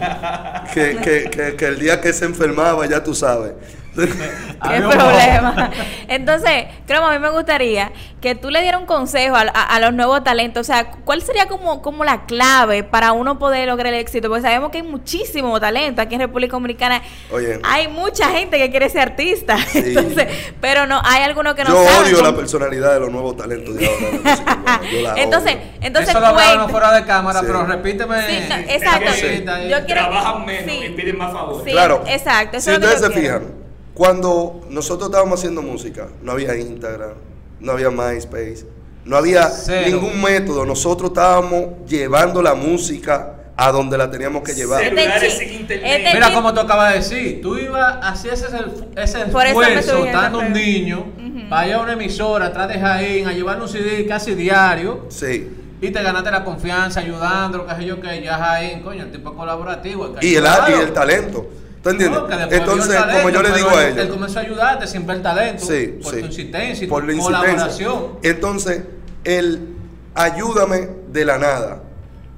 [0.75, 3.53] que, que, que, que el día que se enfermaba, ya tú sabes.
[4.07, 5.71] ¿Qué Había un- problema?
[6.09, 9.77] Entonces, creo que a mí me gustaría que tú le dieras un consejo a, a-
[9.77, 10.61] a los nuevos talentos.
[10.63, 14.29] O sea, ¿cuál sería como, como la clave para uno poder lograr el éxito?
[14.29, 17.03] Porque sabemos que hay muchísimo talento aquí en República Dominicana.
[17.31, 17.61] Oye.
[17.63, 19.57] Hay mucha gente que quiere ser artista.
[19.67, 19.83] Sí.
[19.87, 20.27] Entonces,
[20.61, 23.77] pero no, hay algunos que no yo saben odio la personalidad de los nuevos talentos
[23.77, 24.79] de ahora.
[24.81, 25.11] de la.
[25.17, 25.63] Yo Entonces, odio.
[25.83, 27.47] entonces Eso lo fuera de cámara, Sí.
[27.47, 28.23] pero repíteme.
[28.27, 29.11] Sí, no, exacto.
[29.13, 29.45] Sí.
[29.69, 30.81] Yo quiero- Trabajan menos sí.
[30.87, 31.65] y piden más favores.
[31.65, 32.03] Sí, claro.
[32.07, 33.39] exacto, eso Si es ustedes se quiero.
[33.41, 33.66] fijan,
[33.97, 37.15] cuando nosotros estábamos haciendo música, no había Instagram,
[37.61, 38.67] no había MySpace,
[39.07, 39.87] no había Cero.
[39.87, 40.67] ningún método.
[40.67, 44.83] Nosotros estábamos llevando la música a donde la teníamos que llevar.
[44.85, 44.97] Cero.
[44.99, 45.93] Celulares sin chi- internet.
[46.01, 48.59] este Mira como tú acabas de decir, tú ibas, hacías ese,
[48.97, 51.49] ese esfuerzo, estando un niño, Ujú.
[51.49, 55.49] para ir a una emisora atrás de Jaín, a llevar un CD casi diario, Sí.
[55.81, 59.33] y te ganaste la confianza ayudando, qué sé yo, que ya Jaín, coño, el tipo
[59.35, 60.13] colaborativo.
[60.17, 61.47] que Y el, arte y el talento.
[61.87, 62.21] ¿Tú entiendes?
[62.21, 64.05] No, Entonces, talento, como yo le digo a él- ellos.
[64.07, 65.65] Él comenzó a ayudarte sin ver el talento.
[65.65, 66.21] Sí, por sí.
[66.21, 67.51] tu insistencia y por tu la insistencia.
[67.53, 68.05] colaboración.
[68.25, 68.83] Entonces,
[69.23, 69.69] el
[70.15, 71.83] ayúdame de la nada.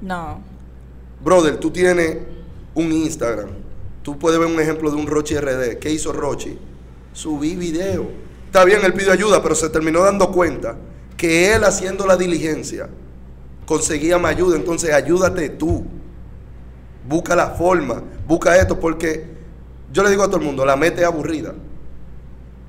[0.01, 0.43] No.
[1.23, 2.17] Brother, tú tienes
[2.75, 3.49] un Instagram.
[4.03, 5.79] Tú puedes ver un ejemplo de un Rochi RD.
[5.79, 6.55] ¿Qué hizo Rochi?
[7.13, 8.07] Subí video.
[8.45, 10.75] Está bien, él pidió ayuda, pero se terminó dando cuenta
[11.17, 12.87] que él haciendo la diligencia
[13.65, 14.55] conseguía más ayuda.
[14.57, 15.85] Entonces, ayúdate tú.
[17.07, 18.03] Busca la forma.
[18.27, 19.38] Busca esto, porque
[19.91, 21.53] yo le digo a todo el mundo: la meta es aburrida.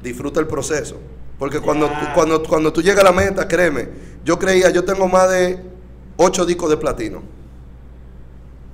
[0.02, 0.96] Disfruta el proceso.
[1.38, 3.88] Porque cuando, cuando, cuando tú llegas a la meta, créeme,
[4.24, 5.58] yo creía, yo tengo más de
[6.16, 7.22] 8 discos de platino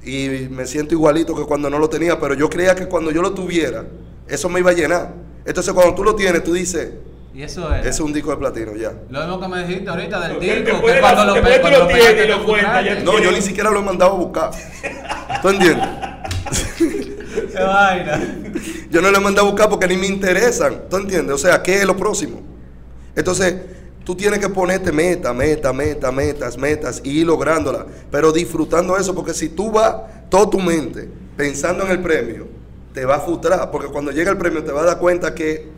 [0.03, 3.23] y me siento igualito que cuando no lo tenía, pero yo creía que cuando yo
[3.23, 3.85] lo tuviera,
[4.29, 5.15] eso me iba a llenar.
[5.45, 6.91] Entonces cuando tú lo tienes, tú dices,
[7.35, 7.81] Y eso es.
[7.81, 8.93] ese es un disco de platino, ya.
[9.11, 12.15] Lo mismo que me dijiste ahorita del disco, que la- cuando lo cuando lo pegaste
[12.15, 13.05] tienes y lo ya contrato.
[13.05, 14.51] No, yo ni siquiera lo he mandado a buscar.
[15.43, 15.87] ¿Tú entiendes?
[18.91, 20.83] Yo no lo he mandado a buscar porque ni me interesan.
[20.89, 21.35] ¿Tú entiendes?
[21.35, 22.43] O sea, ¿qué es lo próximo?
[23.15, 23.55] Entonces,
[24.05, 27.87] tú tienes que ponerte meta, meta, meta, metas, metas y ir lográndola.
[28.11, 29.97] Pero disfrutando eso, porque si tú vas
[30.29, 32.47] toda tu mente pensando en el premio,
[32.93, 33.71] te va a frustrar.
[33.71, 35.76] Porque cuando llega el premio te vas a dar cuenta que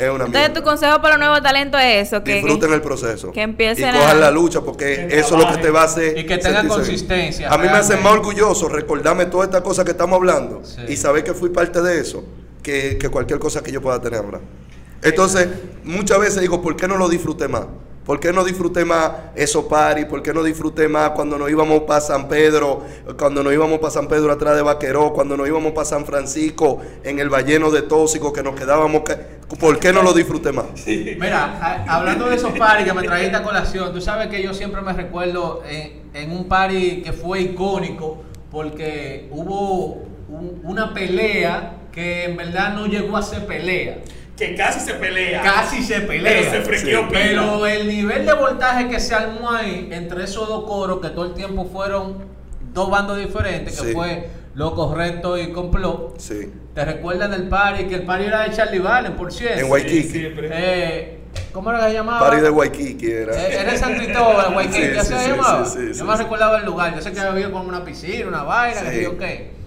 [0.00, 3.32] es una Entonces, tu consejo para los nuevos talentos es eso, que, Disfruten el proceso.
[3.32, 5.82] que empiecen y a- cojan la lucha porque Que eso es lo que te va
[5.82, 6.16] a hacer.
[6.18, 9.90] Y que tengan consistencia, A mí me hace más orgulloso recordarme todas estas cosas que
[9.92, 10.80] estamos hablando Sí.
[10.88, 12.24] y saber que fui parte de eso
[12.62, 14.40] que, que cualquier cosa que yo pueda tener ahora.
[15.02, 15.48] Entonces,
[15.84, 17.66] muchas veces digo, ¿por qué no lo disfruté más?
[18.10, 20.04] ¿Por qué no disfruté más esos paris?
[20.06, 22.82] ¿Por qué no disfruté más cuando nos íbamos para San Pedro?
[23.16, 26.80] Cuando nos íbamos para San Pedro atrás de Vaqueró, cuando nos íbamos para San Francisco
[27.04, 29.02] en el Balleno de Tóxico, que nos quedábamos.
[29.60, 30.64] ¿Por qué no lo disfruté más?
[31.20, 34.54] Mira, a- hablando de esos paris que me trajiste a colación, tú sabes que yo
[34.54, 41.76] siempre me recuerdo en, en un party que fue icónico porque hubo un- una pelea
[41.92, 43.98] que en verdad no llegó a ser pelea.
[44.40, 45.42] Que casi se pelea.
[45.42, 46.32] Casi se pelea.
[46.32, 47.06] Pero se frequeó Sí.
[47.12, 51.26] Pero el nivel de voltaje que se armó ahí entre esos dos coros, que todo
[51.26, 52.24] el tiempo fueron
[52.72, 53.92] dos bandos diferentes, que Sí.
[53.92, 56.18] fue Lo Correcto y Complot.
[56.18, 56.50] Sí.
[56.74, 57.84] ¿Te recuerdas del party?
[57.84, 59.60] Que el party era de Charlie Valen, por cierto.
[59.60, 60.08] En Waikiki.
[60.08, 60.48] siempre.
[60.52, 61.16] Eh,
[61.52, 62.20] ¿Cómo era que se llamaba?
[62.20, 63.34] Party de Waikiki era.
[63.36, 65.64] Eh, Era en San Cristóbal, Waikiki, Sí, ¿qué sí, se sí, llamaba?
[65.66, 66.22] sí, sí, Yo sí, me sí.
[66.22, 69.59] recordaba el lugar, yo sé que había como una piscina, una vaina, que yo qué.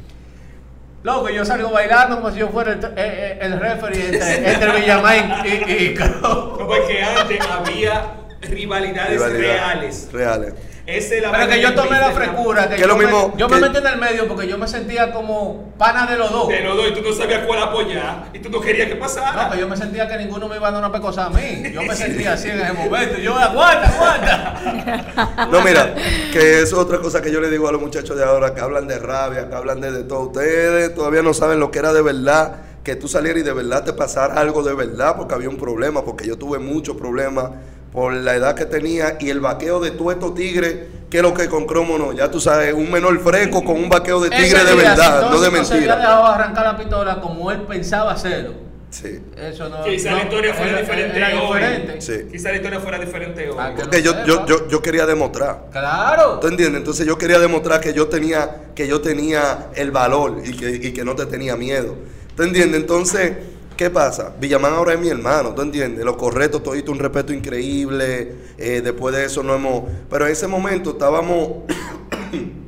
[1.04, 4.72] Loco, yo salgo bailando como si yo fuera el, eh, eh, el referee entre, entre
[4.80, 6.58] Villamay y, y, y Crow.
[6.58, 8.04] Como es que antes había
[8.42, 9.40] rivalidades Rivalidad.
[9.42, 10.10] reales.
[10.14, 10.54] Reales.
[10.86, 13.40] Esa es la Pero que yo tomé la frescura que, Que yo, lo mismo me,
[13.40, 16.30] yo me que- metí en el medio porque yo me sentía como pana de los
[16.30, 16.50] dos.
[16.50, 19.46] De los dos, y tú no sabías cuál apoyar, y tú no querías que pasara.
[19.46, 21.64] No, que yo me sentía que ninguno me iba a dar una pecosa a mí.
[21.74, 23.18] Yo me sentía así en ese momento.
[23.18, 25.48] Yo, aguanta, aguanta.
[25.52, 25.94] No, mira,
[26.34, 28.60] que eso es otra cosa que yo le digo a los muchachos de ahora que
[28.60, 30.22] hablan de rabia, que hablan de, de todo.
[30.28, 33.84] Ustedes todavía no saben lo que era de verdad, que tú salieras y de verdad
[33.86, 37.52] te pasara algo de verdad, porque había un problema, porque yo tuve muchos problemas
[37.94, 40.76] por la edad que tenía y el vaqueo de todos estos tigres,
[41.10, 43.88] que es lo que con cromo no, ya tú sabes, un menor fresco con un
[43.88, 45.96] vaqueo de tigre Ese de día, verdad, si no de Tóxico se había mentira.
[45.98, 48.54] dejado arrancar la pistola como él pensaba hacerlo.
[48.90, 49.20] Sí.
[49.38, 49.84] Eso no.
[49.84, 51.58] Quizá no, la historia fuera era- diferente era hoy.
[51.60, 52.02] diferente.
[52.02, 52.14] Sí.
[52.32, 53.56] Quizá la historia fuera diferente hoy.
[53.60, 55.66] Ah, que- Porque yo, yo, yo, yo quería demostrar.
[55.72, 56.40] Claro.
[56.40, 56.78] ¿Tú entiendes?
[56.80, 60.94] Entonces yo quería demostrar que yo tenía, que yo tenía el valor y que, y
[60.94, 61.96] que no te tenía miedo.
[62.36, 62.82] ¿Tú entiendes?
[62.82, 63.34] Entonces,
[63.78, 64.34] ¿qué pasa?
[64.40, 66.04] Villamán ahora es mi hermano, ¿tú entiendes?
[66.06, 68.36] Lo correcto, todito un respeto increíble.
[68.58, 69.84] eh, después de eso no hemos...
[70.10, 71.50] Pero en ese momento estábamos...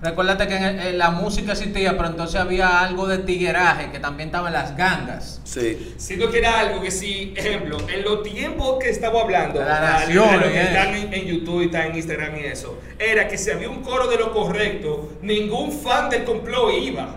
[0.00, 3.98] Recuérdate que en, el- en la música existía, pero entonces había algo de tigueraje que
[3.98, 5.40] también estaba en las gangas.
[5.42, 5.94] Sí.
[5.96, 9.80] Siento que era algo que sí, ejemplo, en los tiempos que estamos hablando, De la
[9.80, 10.62] nación, de lo que eh.
[10.62, 13.82] están en, en YouTube y están en Instagram y eso, era que si había un
[13.82, 17.16] coro de lo correcto, ningún fan del complot iba.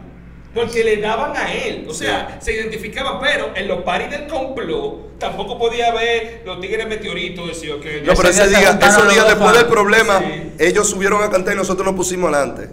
[0.54, 5.18] Porque le daban a él, o sea, se identificaban, pero en los paris del complot
[5.18, 9.54] tampoco podía haber los tigres meteoritos, decía que No, pero Ese día esos días después
[9.54, 10.52] del problema, Sí.
[10.60, 12.70] ellos subieron a cantar y nosotros nos pusimos adelante.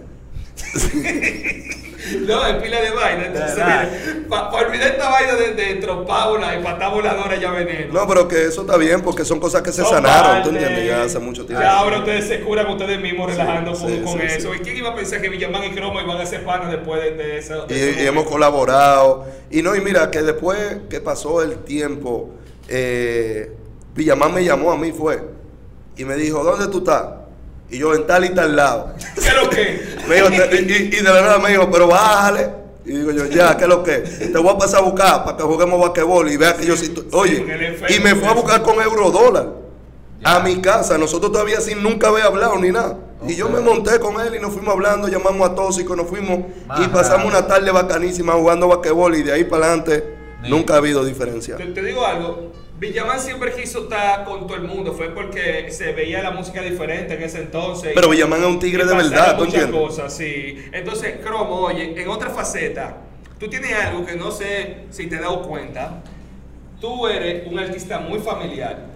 [2.21, 3.25] No, es pila de vaina.
[3.25, 7.93] Entonces, para olvidar esta vaina de, de trompábola y voladora ya veneno.
[7.93, 10.85] No, pero que eso está bien porque son cosas que se sanaron, ¿tú entiendes?
[10.85, 11.63] Ya hace mucho tiempo.
[11.63, 14.55] Ya ahora ustedes se curan ustedes mismos relajando sí, con, sí, con sí, eso.
[14.55, 17.11] ¿Y quién iba a pensar que Villamán y Cromo iban a ser panas después de,
[17.11, 17.65] de eso?
[17.69, 19.25] y, de y hemos colaborado.
[19.51, 22.31] Y no, y mira, que después que pasó el tiempo,
[22.67, 23.51] eh,
[23.95, 25.21] Villamán me llamó a mí, fue,
[25.97, 27.05] y me dijo, ¿dónde tú estás?
[27.71, 28.93] Y yo, en tal y tal lado.
[29.15, 29.79] ¿Qué es lo que?
[30.07, 32.49] Me dijo, y, de la nada me dijo, pero bájale.
[32.85, 33.97] Y digo yo, ya, ¿qué es lo que?
[33.97, 36.85] Te voy a pasar a buscar para que juguemos basquetbol y vea que yo sí.
[36.85, 37.07] estoy-".
[37.11, 39.49] Oye, y me fue a buscar con eurodólar
[40.23, 40.97] a mi casa.
[40.97, 42.97] Nosotros todavía sin nunca haber hablado ni nada.
[43.27, 46.07] Y Y yo me monté con él y nos fuimos hablando, llamamos a Tóxico, nos
[46.07, 46.39] fuimos
[46.79, 50.15] y pasamos una tarde bacanísima jugando basquetbol y de ahí para adelante
[50.47, 51.57] nunca ha habido diferencia.
[51.57, 55.91] Te, te digo algo, Villamán siempre quiso estar con todo el mundo, fue porque se
[55.91, 57.91] veía la música diferente en ese entonces.
[57.93, 59.81] Pero Villamán es un tigre de verdad, ¿tú muchas entiendes?
[59.89, 60.57] cosas, sí.
[60.71, 62.95] Entonces, Cromo, oye, en otra faceta,
[63.37, 66.01] tú tienes algo que no sé si te has dado cuenta.
[66.79, 68.87] Tú eres un artista muy familiar.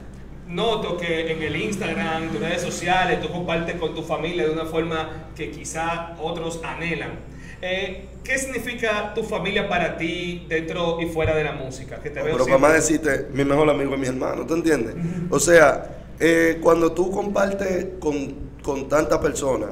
[0.47, 4.51] Noto que en el Instagram, en tus redes sociales, tú compartes con tu familia de
[4.51, 7.19] una forma que quizá otros anhelan.
[7.65, 11.95] Eh, ¿Qué significa tu familia para ti dentro y fuera de la música?
[12.01, 14.95] Que te veo Pero para más decirte, mi mejor amigo es mi hermano, ¿tú entiendes?
[15.29, 19.69] O sea, eh, cuando tú compartes con, con tantas personas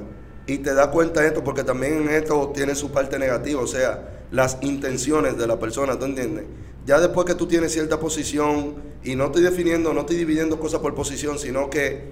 [0.47, 4.23] y te das cuenta de esto, porque también esto tiene su parte negativa, o sea,
[4.31, 6.45] las intenciones de la persona, ¿tú entiendes?
[6.85, 10.79] Ya después que tú tienes cierta posición, y no estoy definiendo, no estoy dividiendo cosas
[10.79, 12.03] por posición, sino que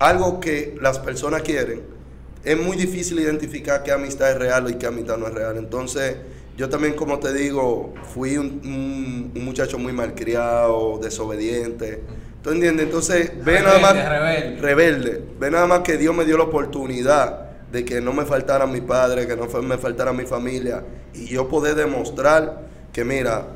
[0.00, 1.82] algo que las personas quieren,
[2.44, 5.56] es muy difícil identificar qué amistad es real y qué amistad no es real.
[5.56, 6.16] Entonces,
[6.56, 12.02] yo también, como te digo, fui un, un- un muchacho muy malcriado, desobediente.
[12.42, 12.86] ¿Tú entiendes?
[12.86, 13.94] Entonces, ve nada más.
[14.60, 15.22] Rebelde.
[15.38, 18.80] Ve nada más que Dios me dio la oportunidad de que no me faltara mi
[18.80, 20.82] padre, que no me faltara mi familia.
[21.14, 22.62] Y yo poder demostrar
[22.92, 23.46] que, mira,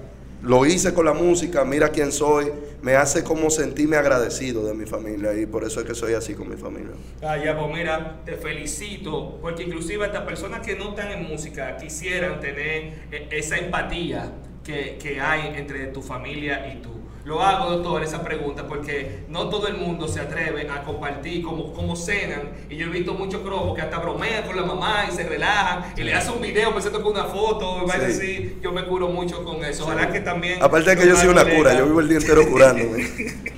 [0.42, 4.86] lo hice con la música, mira quién soy, me hace como sentirme agradecido de mi
[4.86, 5.32] familia.
[5.34, 6.92] Y por eso es que soy así con mi familia.
[7.22, 11.76] Ah, ya, pues mira, te felicito, porque inclusive estas personas que no están en música
[11.76, 14.32] quisieran tener eh, esa empatía
[14.64, 17.01] que, que hay entre tu familia y tú.
[17.24, 21.72] Lo hago, doctor, esa pregunta, porque no todo el mundo se atreve a compartir cómo,
[21.72, 22.50] cómo cenan.
[22.68, 25.92] Y yo he visto muchos cromos que hasta bromean con la mamá y se relajan
[25.96, 27.96] y le hacen un video pensando con una foto y Sí.
[28.06, 28.58] así.
[28.60, 29.84] Yo me curo mucho con eso.
[29.84, 30.60] Ojalá que también.
[30.62, 33.06] Aparte de que yo soy una cura, yo vivo el día entero curándome.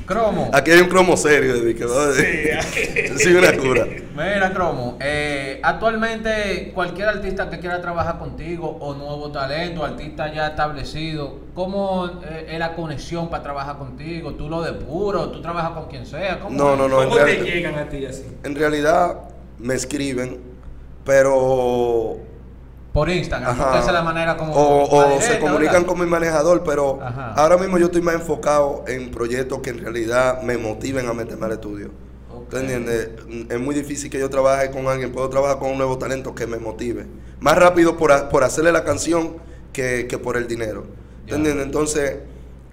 [0.04, 0.50] Cromo.
[0.52, 2.12] Aquí hay un cromo serio, de que, ¿no?
[2.12, 3.04] Sí.
[3.08, 3.86] yo soy una cura.
[4.14, 10.48] Mira, Cromo, eh, actualmente cualquier artista que quiera trabajar contigo o nuevo talento, artista ya
[10.48, 14.34] establecido, ¿cómo eh, es la conexión para trabajar contigo?
[14.34, 15.32] ¿Tú lo depuras?
[15.32, 16.40] ¿Tú trabajas con quien sea?
[16.40, 18.24] ¿Cómo No, no, ¿Cómo te llegan a ti así?
[18.42, 19.20] En realidad
[19.58, 20.40] me escriben,
[21.04, 22.16] pero
[22.92, 23.78] Por Instagram, Ajá.
[23.78, 24.52] esa es la manera como...
[24.54, 25.86] o, o se comunican ¿verdad?
[25.88, 27.32] con mi manejador, pero Ajá.
[27.34, 31.46] ahora mismo yo estoy más enfocado en proyectos que en realidad me motiven a meterme
[31.46, 31.90] al estudio.
[32.32, 32.50] Ok.
[32.50, 33.10] ¿Tú entiendes?
[33.48, 36.46] Es muy difícil que yo trabaje con alguien, puedo trabajar con un nuevo talento que
[36.46, 37.06] me motive.
[37.40, 39.36] Más rápido por, por hacerle la canción
[39.72, 40.84] que, que por el dinero.
[41.26, 41.36] ¿Tú Ya.
[41.36, 41.66] entiendes?
[41.66, 42.16] Entonces,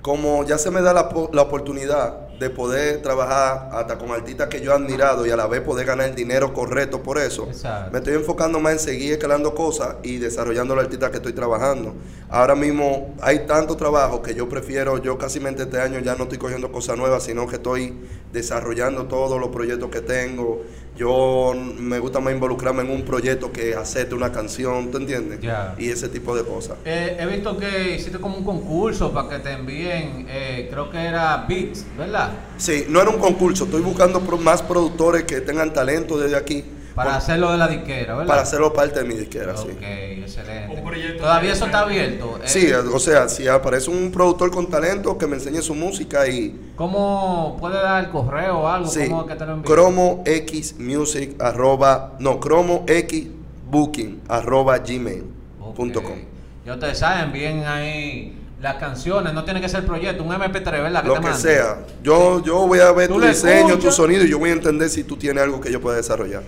[0.01, 4.47] como ya se me da la, po- la oportunidad de poder trabajar hasta con artistas
[4.47, 7.45] que yo he admirado y a la vez poder ganar el dinero correcto por eso,
[7.47, 7.91] Exacto.
[7.91, 11.93] me estoy enfocando más en seguir escalando cosas y desarrollando los artistas que estoy trabajando.
[12.29, 16.23] Ahora mismo hay tanto trabajo que yo prefiero, yo casi mente este año ya no
[16.23, 17.93] estoy cogiendo cosas nuevas, sino que estoy
[18.31, 20.63] desarrollando todos los proyectos que tengo.
[20.97, 25.39] Yo me gusta más involucrarme en un proyecto que hacerte una canción, ¿tú entiendes?
[25.77, 26.77] Y ese tipo de cosas.
[26.85, 30.99] Eh, he visto que hiciste como un concurso para que te envíen, eh, creo que
[30.99, 32.31] era beats, ¿verdad?
[32.57, 36.63] Sí, no era un concurso, estoy buscando más productores que tengan talento desde aquí
[36.95, 38.27] Para hacerlo de la disquera, ¿verdad?
[38.27, 39.67] para hacerlo parte de mi disquera, sí.
[39.69, 40.81] Ok, excelente.
[41.17, 42.37] Todavía eso está abierto.
[42.43, 46.27] Eh, Sí, o sea, si aparece un productor con talento que me enseñe su música
[46.27, 48.87] y ¿Cómo puede dar el correo o algo?
[48.87, 53.27] sí, ¿Cómo es que te lo cromo x music arroba no cromo x
[53.69, 55.23] booking arroba gmail
[55.61, 55.75] Ok.
[55.75, 56.17] punto com.
[56.65, 61.03] Ya ustedes saben, bien ahí las canciones, no tiene que ser proyecto, un MP3, ¿verdad?
[61.03, 61.41] Lo te que manden?
[61.41, 61.79] sea.
[62.03, 65.03] Yo, yo voy a ver tu diseño, tu sonido y yo voy a entender si
[65.03, 66.43] tú tienes algo que yo pueda desarrollar.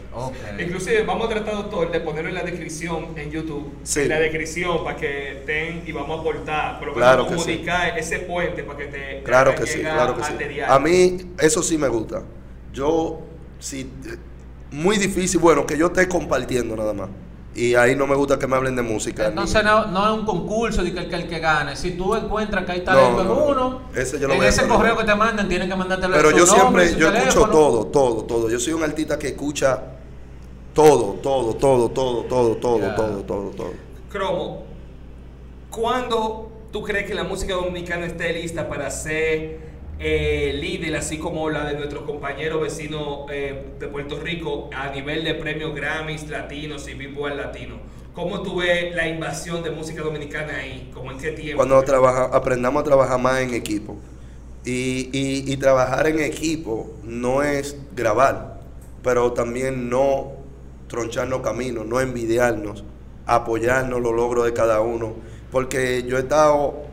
[0.59, 3.74] Inclusive vamos a tratar, doctor, de ponerlo en la descripción en YouTube.
[3.84, 4.01] Sí.
[4.01, 7.34] En la descripción para que estén y vamos a aportar, por lo menos Claro que
[7.34, 7.39] sí.
[7.39, 10.59] comunicar ese puente para que te Claro que sí, llegar claro que sí.
[10.68, 12.22] A mí eso sí me gusta.
[12.72, 13.22] Yo,
[13.59, 13.89] sí,
[14.72, 17.09] muy difícil, bueno, que yo esté compartiendo nada más.
[17.56, 19.28] Y ahí no me gusta que me hablen de música.
[19.28, 21.76] Entonces ni- no, no es un concurso de que el que, el que gane.
[21.76, 24.45] Si tú encuentras que hay talento No, no, en uno, ese yo lo en voy
[24.47, 27.41] a ese correo que te mandan tienen que mandarte Pero yo nombre, siempre, yo escucho
[27.41, 27.51] teléfono.
[27.51, 28.49] todo, todo, todo.
[28.49, 29.84] Yo soy un artista que escucha
[30.74, 33.74] todo, todo, todo, todo, todo, todo, todo, todo, todo.
[34.12, 34.64] Cromo,
[35.70, 41.50] ¿cuándo tú crees que la música dominicana esté lista para ser eh, líder, así como
[41.50, 46.88] la de nuestros compañeros vecinos eh, de Puerto Rico, a nivel de premios Grammys latinos
[46.88, 47.76] y Billboard latino?
[48.14, 50.91] ¿Cómo tú ves la invasión de música dominicana ahí?
[50.94, 51.58] ¿Cómo en qué tiempo?
[51.58, 53.98] Cuando trabaja, aprendamos a trabajar más en equipo.
[54.66, 58.62] Y, y- y trabajar en equipo no es grabar,
[59.04, 60.32] pero también no
[60.88, 62.84] troncharnos caminos, no envidiarnos,
[63.26, 65.16] apoyarnos los logros de cada uno.
[65.52, 66.84] Porque yo he estado,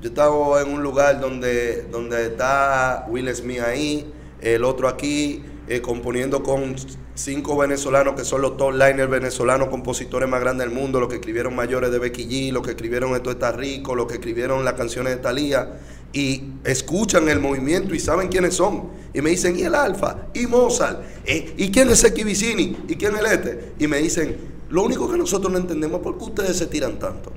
[0.00, 5.42] yo he estado en un lugar donde, donde está Will Smith ahí, el otro aquí,
[5.66, 6.76] eh, componiendo con
[7.14, 11.16] cinco venezolanos que son los top liners venezolanos, compositores más grandes del mundo, los que
[11.16, 14.74] escribieron Mayores de Becky G, los que escribieron Esto está rico, los que escribieron las
[14.74, 15.80] canciones de Thalía,
[16.12, 18.90] y escuchan el movimiento y saben quiénes son.
[19.12, 20.28] Y me dicen, ¿y el Alfa?
[20.32, 21.02] ¿Y Mozart?
[21.26, 22.76] Eh, ¿Y quién es Seki Vicini?
[22.88, 23.72] ¿Y quién es este?
[23.78, 24.36] Y me dicen,
[24.70, 27.32] lo único que nosotros no entendemos es por qué ustedes se tiran tanto.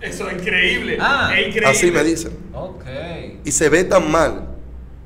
[0.00, 0.98] Eso es increíble.
[1.00, 1.30] Ah.
[1.34, 1.68] es increíble.
[1.70, 2.32] Así me dicen.
[2.54, 2.84] Ok.
[3.44, 4.48] Y se ve tan mal.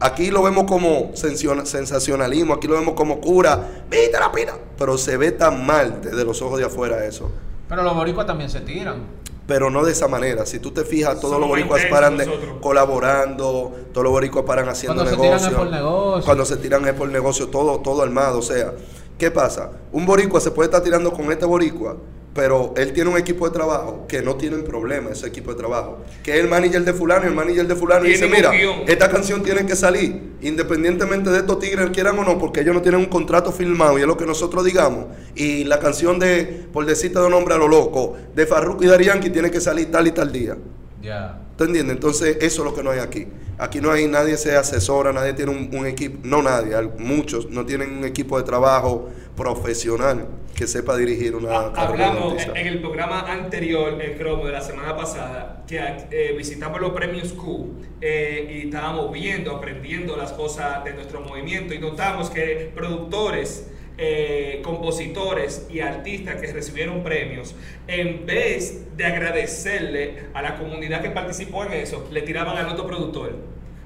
[0.02, 4.52] Aquí lo vemos como sensacionalismo, aquí lo vemos como cura, viste la pina.
[4.78, 7.30] Pero se ve tan mal desde los ojos de afuera eso.
[7.68, 9.20] Pero los boricuas también se tiran.
[9.46, 10.46] Pero no de esa manera.
[10.46, 12.26] Si tú te fijas, todos Somos los boricuas paran de-
[12.60, 15.50] colaborando, todos los boricuas paran haciendo Cuando se tiran negocio.
[15.50, 16.24] es por negocio.
[16.24, 18.38] Cuando se tiran es por negocio, todo, todo armado.
[18.38, 18.72] O sea,
[19.18, 19.70] ¿qué pasa?
[19.92, 21.96] Un boricua se puede estar tirando con este boricua,
[22.34, 25.98] pero él tiene un equipo de trabajo que no tienen problema ese equipo de trabajo.
[26.22, 28.82] Que es el manager de fulano y el manager de fulano y dice, mira, guion.
[28.86, 32.82] esta canción tiene que salir, independientemente de estos tigres quieran o no, porque ellos no
[32.82, 35.06] tienen un contrato firmado y es lo que nosotros digamos.
[35.34, 39.04] Y la canción de, por decirte de un nombre a lo loco, de Farruko y
[39.04, 40.56] Yankee tiene que salir tal y tal día.
[41.00, 41.38] Ya.
[41.56, 41.96] ¿Tú entiendes?
[41.96, 43.26] Entonces, eso es lo que no hay aquí.
[43.58, 47.66] Aquí no hay nadie se asesora, nadie tiene un, un equipo, no nadie, muchos no
[47.66, 52.58] tienen un equipo de trabajo profesional que sepa dirigir una de Hablamos artista.
[52.58, 55.78] en el programa anterior, el cromo de la semana pasada, que
[56.10, 61.72] eh, visitamos los premios Q eh, y estábamos viendo, aprendiendo las cosas de nuestro movimiento
[61.74, 63.70] y notamos que productores,
[64.02, 67.54] eh, compositores y artistas que recibieron premios,
[67.86, 72.86] en vez de agradecerle a la comunidad que participó en eso, le tiraban al otro
[72.86, 73.36] productor.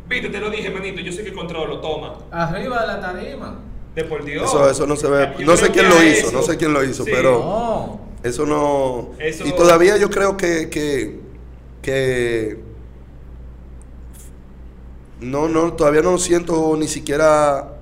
[0.08, 2.18] Viste, te lo dije, manito, yo sé que controlo, toma.
[2.30, 3.60] Arriba de la tarima.
[3.94, 4.44] De por Dios.
[4.48, 6.72] Eso, eso no se ve, Yo no sé quién lo hizo, eso- no sé quién
[6.72, 7.10] lo hizo, Sí.
[7.12, 8.00] pero No.
[8.22, 9.10] eso no...
[9.18, 11.18] Eso- Y todavía yo creo que, que,
[11.82, 12.58] que
[15.20, 17.73] no, no, todavía no siento ni siquiera,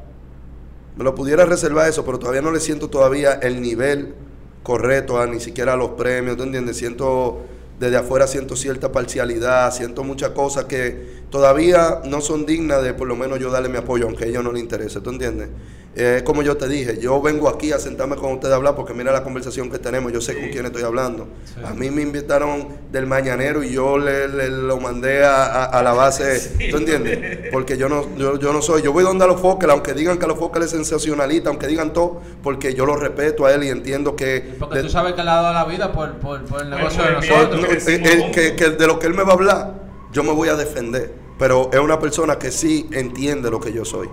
[0.97, 4.15] me lo pudiera reservar eso, pero todavía no le siento todavía el nivel
[4.63, 6.77] correcto a ni siquiera los premios, ¿tú entiendes?
[6.77, 7.43] Siento,
[7.81, 13.09] desde afuera siento cierta parcialidad, siento muchas cosas que todavía no son dignas de por
[13.09, 15.49] lo menos yo darle mi apoyo, aunque a ellos no les interese, ¿tú entiendes?
[15.95, 18.75] Eh, Es como yo te dije, yo vengo aquí a sentarme con ustedes a hablar
[18.75, 21.29] porque mira la conversación que tenemos, yo sé con quién estoy hablando.
[21.45, 21.61] Sí.
[21.65, 25.83] A mí me invitaron del mañanero y yo le, le- lo mandé a, a- a
[25.83, 26.71] la base, Sí.
[26.71, 27.51] ¿tú entiendes?
[27.53, 30.19] Porque yo no, yo, yo no soy, yo voy donde a los Fokker, aunque digan
[30.19, 33.65] que a los Fokker es sensacionalista, aunque digan todo, porque yo lo respeto a él
[33.65, 34.55] y entiendo que...
[34.59, 37.03] Porque de- tú sabes que le ha dado la vida por, por, por el negocio
[37.07, 37.61] el de nosotros.
[37.61, 38.31] no, que eh, eh, juntos.
[38.35, 39.75] que, que de lo que él me va a hablar,
[40.11, 41.13] yo me voy a defender.
[41.39, 44.09] Pero es una persona que sí entiende lo que yo soy.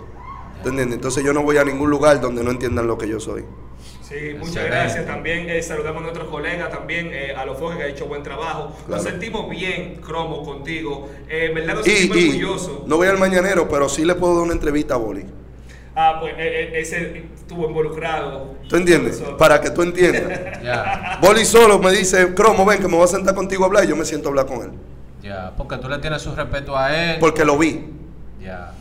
[0.63, 0.95] ¿Tú entiendes?
[0.95, 3.43] Entonces yo no voy a ningún lugar donde no entiendan lo que yo soy.
[4.01, 4.69] Sí, muchas Excelente.
[4.75, 5.05] gracias.
[5.05, 8.23] También eh, saludamos a nuestros colegas, también eh, a los Foques que ha hecho buen
[8.23, 8.75] trabajo.
[8.87, 11.09] Nos sentimos bien, Cromo, contigo.
[11.29, 12.87] Eh, en verdad nos Y, sentimos y orgullosos.
[12.87, 15.25] no voy al mañanero, pero sí le puedo dar una entrevista a Boli.
[15.95, 18.55] Ah, pues eh, ese estuvo involucrado.
[18.67, 19.21] ¿Tú entiendes?
[19.37, 20.39] Para que tú entiendas.
[20.63, 23.83] Ya, Boli solo me dice, Cromo, ven que me voy a sentar contigo a hablar
[23.85, 24.71] y yo me siento a hablar con él.
[25.21, 25.53] ya.
[25.55, 27.17] Porque tú le tienes su respeto a él.
[27.19, 27.85] Porque lo vi.
[28.41, 28.73] Ya.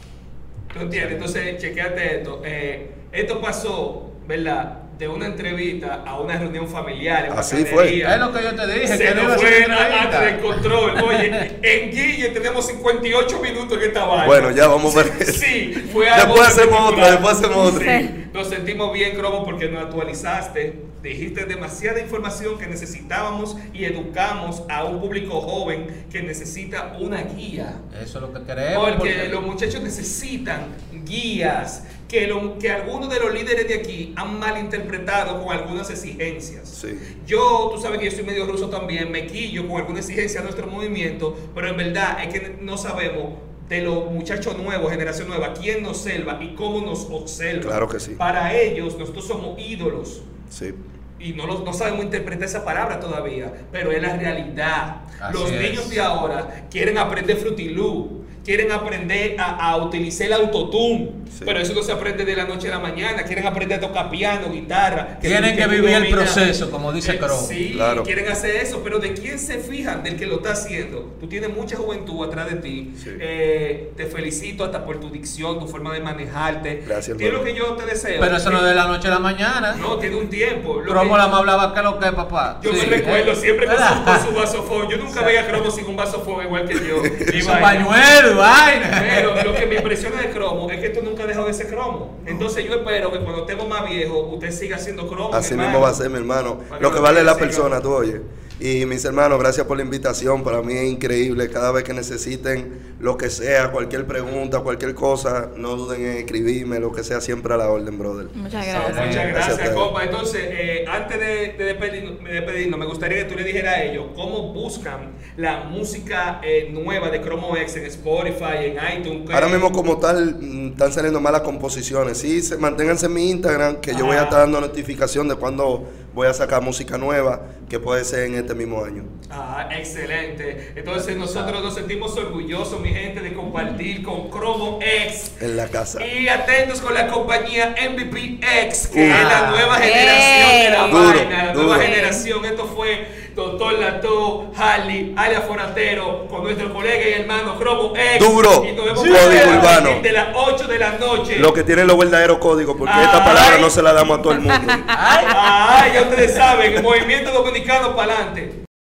[0.72, 1.12] ¿Tú entiendes?
[1.12, 2.42] Entonces, chequeate esto.
[2.44, 4.82] Eh, esto pasó, ¿verdad?
[4.98, 7.26] De una entrevista a una reunión familiar.
[7.26, 8.14] en Así bacanería.
[8.14, 10.94] Es lo que yo te dije, Se que no fue antes del control.
[11.04, 14.26] Oye, en Guille tenemos 58 minutos en esta vaina.
[14.26, 15.24] Bueno, ya vamos a ver.
[15.24, 17.98] Sí, fue algo Después hacemos otra, después hacemos otra.
[18.00, 20.86] Sí, Nos sentimos bien, Cromo, porque nos actualizaste.
[21.02, 27.76] Dijiste demasiada información que necesitábamos y educamos a un público joven que necesita una guía.
[28.02, 28.90] Eso es lo que queremos.
[28.96, 30.66] Porque los muchachos necesitan
[31.04, 36.68] guías que, lo- que algunos de los líderes de aquí han malinterpretado con algunas exigencias.
[36.68, 36.98] Sí.
[37.26, 40.42] Yo, tú sabes que yo soy medio ruso también, me quillo con alguna exigencia a
[40.42, 43.34] nuestro movimiento, pero en verdad es que no sabemos
[43.68, 47.62] de los muchachos nuevos, generación nueva, quién nos observa y cómo nos observa.
[47.70, 48.12] Claro que sí.
[48.16, 50.22] Para ellos, nosotros somos ídolos.
[50.48, 50.74] Sí.
[51.20, 55.02] Y no, lo- no sabemos interpretar esa palabra todavía, pero es la realidad.
[55.20, 55.60] Así Los es.
[55.60, 58.17] niños de ahora quieren aprender frutilú,
[58.48, 61.44] quieren aprender a, a utilizar el autotune, Sí.
[61.44, 63.22] pero eso no se aprende de la noche a la mañana.
[63.24, 65.18] Quieren aprender a tocar piano, guitarra.
[65.20, 67.46] Tienen que vivir el proceso, como dice Eh, Crow.
[67.46, 68.02] Sí, Claro.
[68.02, 70.02] quieren hacer eso, pero ¿de quién se fijan?
[70.02, 71.14] Del que lo está haciendo.
[71.20, 72.92] Tú tienes mucha juventud atrás de ti.
[72.96, 73.10] Sí.
[73.20, 76.82] Eh, te felicito hasta por tu dicción, tu forma de manejarte.
[76.86, 78.18] Gracias, ¿Qué es lo que yo te deseo?
[78.20, 79.74] Pero eso no es de la noche a la mañana.
[79.78, 80.80] No, tiene un tiempo.
[80.80, 82.58] Lo Cromo que- la más hablaba que lo que, papá.
[82.64, 82.86] yo Sí.
[82.88, 84.88] me recuerdo siempre con su, con su vasofón.
[84.88, 87.02] Yo nunca veía a Cromo sin un vasofón igual que yo.
[87.42, 89.04] Su pañuelo vaina.
[89.06, 91.68] Pero lo que me impresiona de Cromo es que tú nunca has dejado de ser
[91.68, 92.18] Cromo.
[92.26, 95.34] Entonces yo espero que cuando estemos más viejos, usted siga siendo Cromo.
[95.34, 96.58] Así mi mismo va a ser, mi hermano.
[96.80, 98.20] Lo que vale es la persona, tú oye.
[98.60, 100.42] Y mis hermanos, gracias por la invitación.
[100.42, 101.48] Para mí es increíble.
[101.48, 106.80] Cada vez que necesiten lo que sea, cualquier pregunta, cualquier cosa, no duden en escribirme,
[106.80, 108.28] lo que sea, siempre a la orden, brother.
[108.34, 109.06] Muchas gracias.
[109.06, 110.02] muchas Gracias gracias, compa.
[110.02, 113.82] Entonces, eh, antes de, de despedirnos, de despedirnos, me gustaría que tú le dijeras a
[113.84, 119.30] ellos cómo buscan la música eh, nueva de Chromo X en Spotify, en iTunes.
[119.30, 122.18] Ahora mismo como tal mm, están saliendo malas composiciones.
[122.18, 125.88] Sí, se, manténganse en mi Instagram, que yo voy a estar dando notificación de cuando
[126.14, 129.04] voy a sacar música nueva, que puede ser en este mismo año.
[129.30, 130.72] Ah, excelente.
[130.74, 135.32] Entonces, nosotros nos sentimos orgullosos, mi gente, de compartir con Chromo X.
[135.40, 136.04] En la casa.
[136.06, 139.12] Y atentos con la compañía MVP X, que Uh.
[139.14, 140.86] es la nueva generación de la.
[140.88, 141.80] Duro, vaina, la nueva duro.
[141.80, 142.44] generación.
[142.46, 143.06] Esto fue
[143.38, 148.18] Doctor Lato, Harley, Alia Foratero, con nuestro colega y hermano Chromo X.
[148.18, 148.64] Duro.
[148.68, 149.10] Y nos vemos Sí.
[149.10, 149.90] Código urbano.
[150.02, 151.36] De las 8 de la noche.
[151.36, 153.04] Lo que tienen los verdaderos códigos, porque Ay.
[153.04, 154.60] esta palabra no se la damos a todo el mundo.
[154.88, 158.67] Ay, ay, ya ustedes saben, el movimiento dominicano para adelante.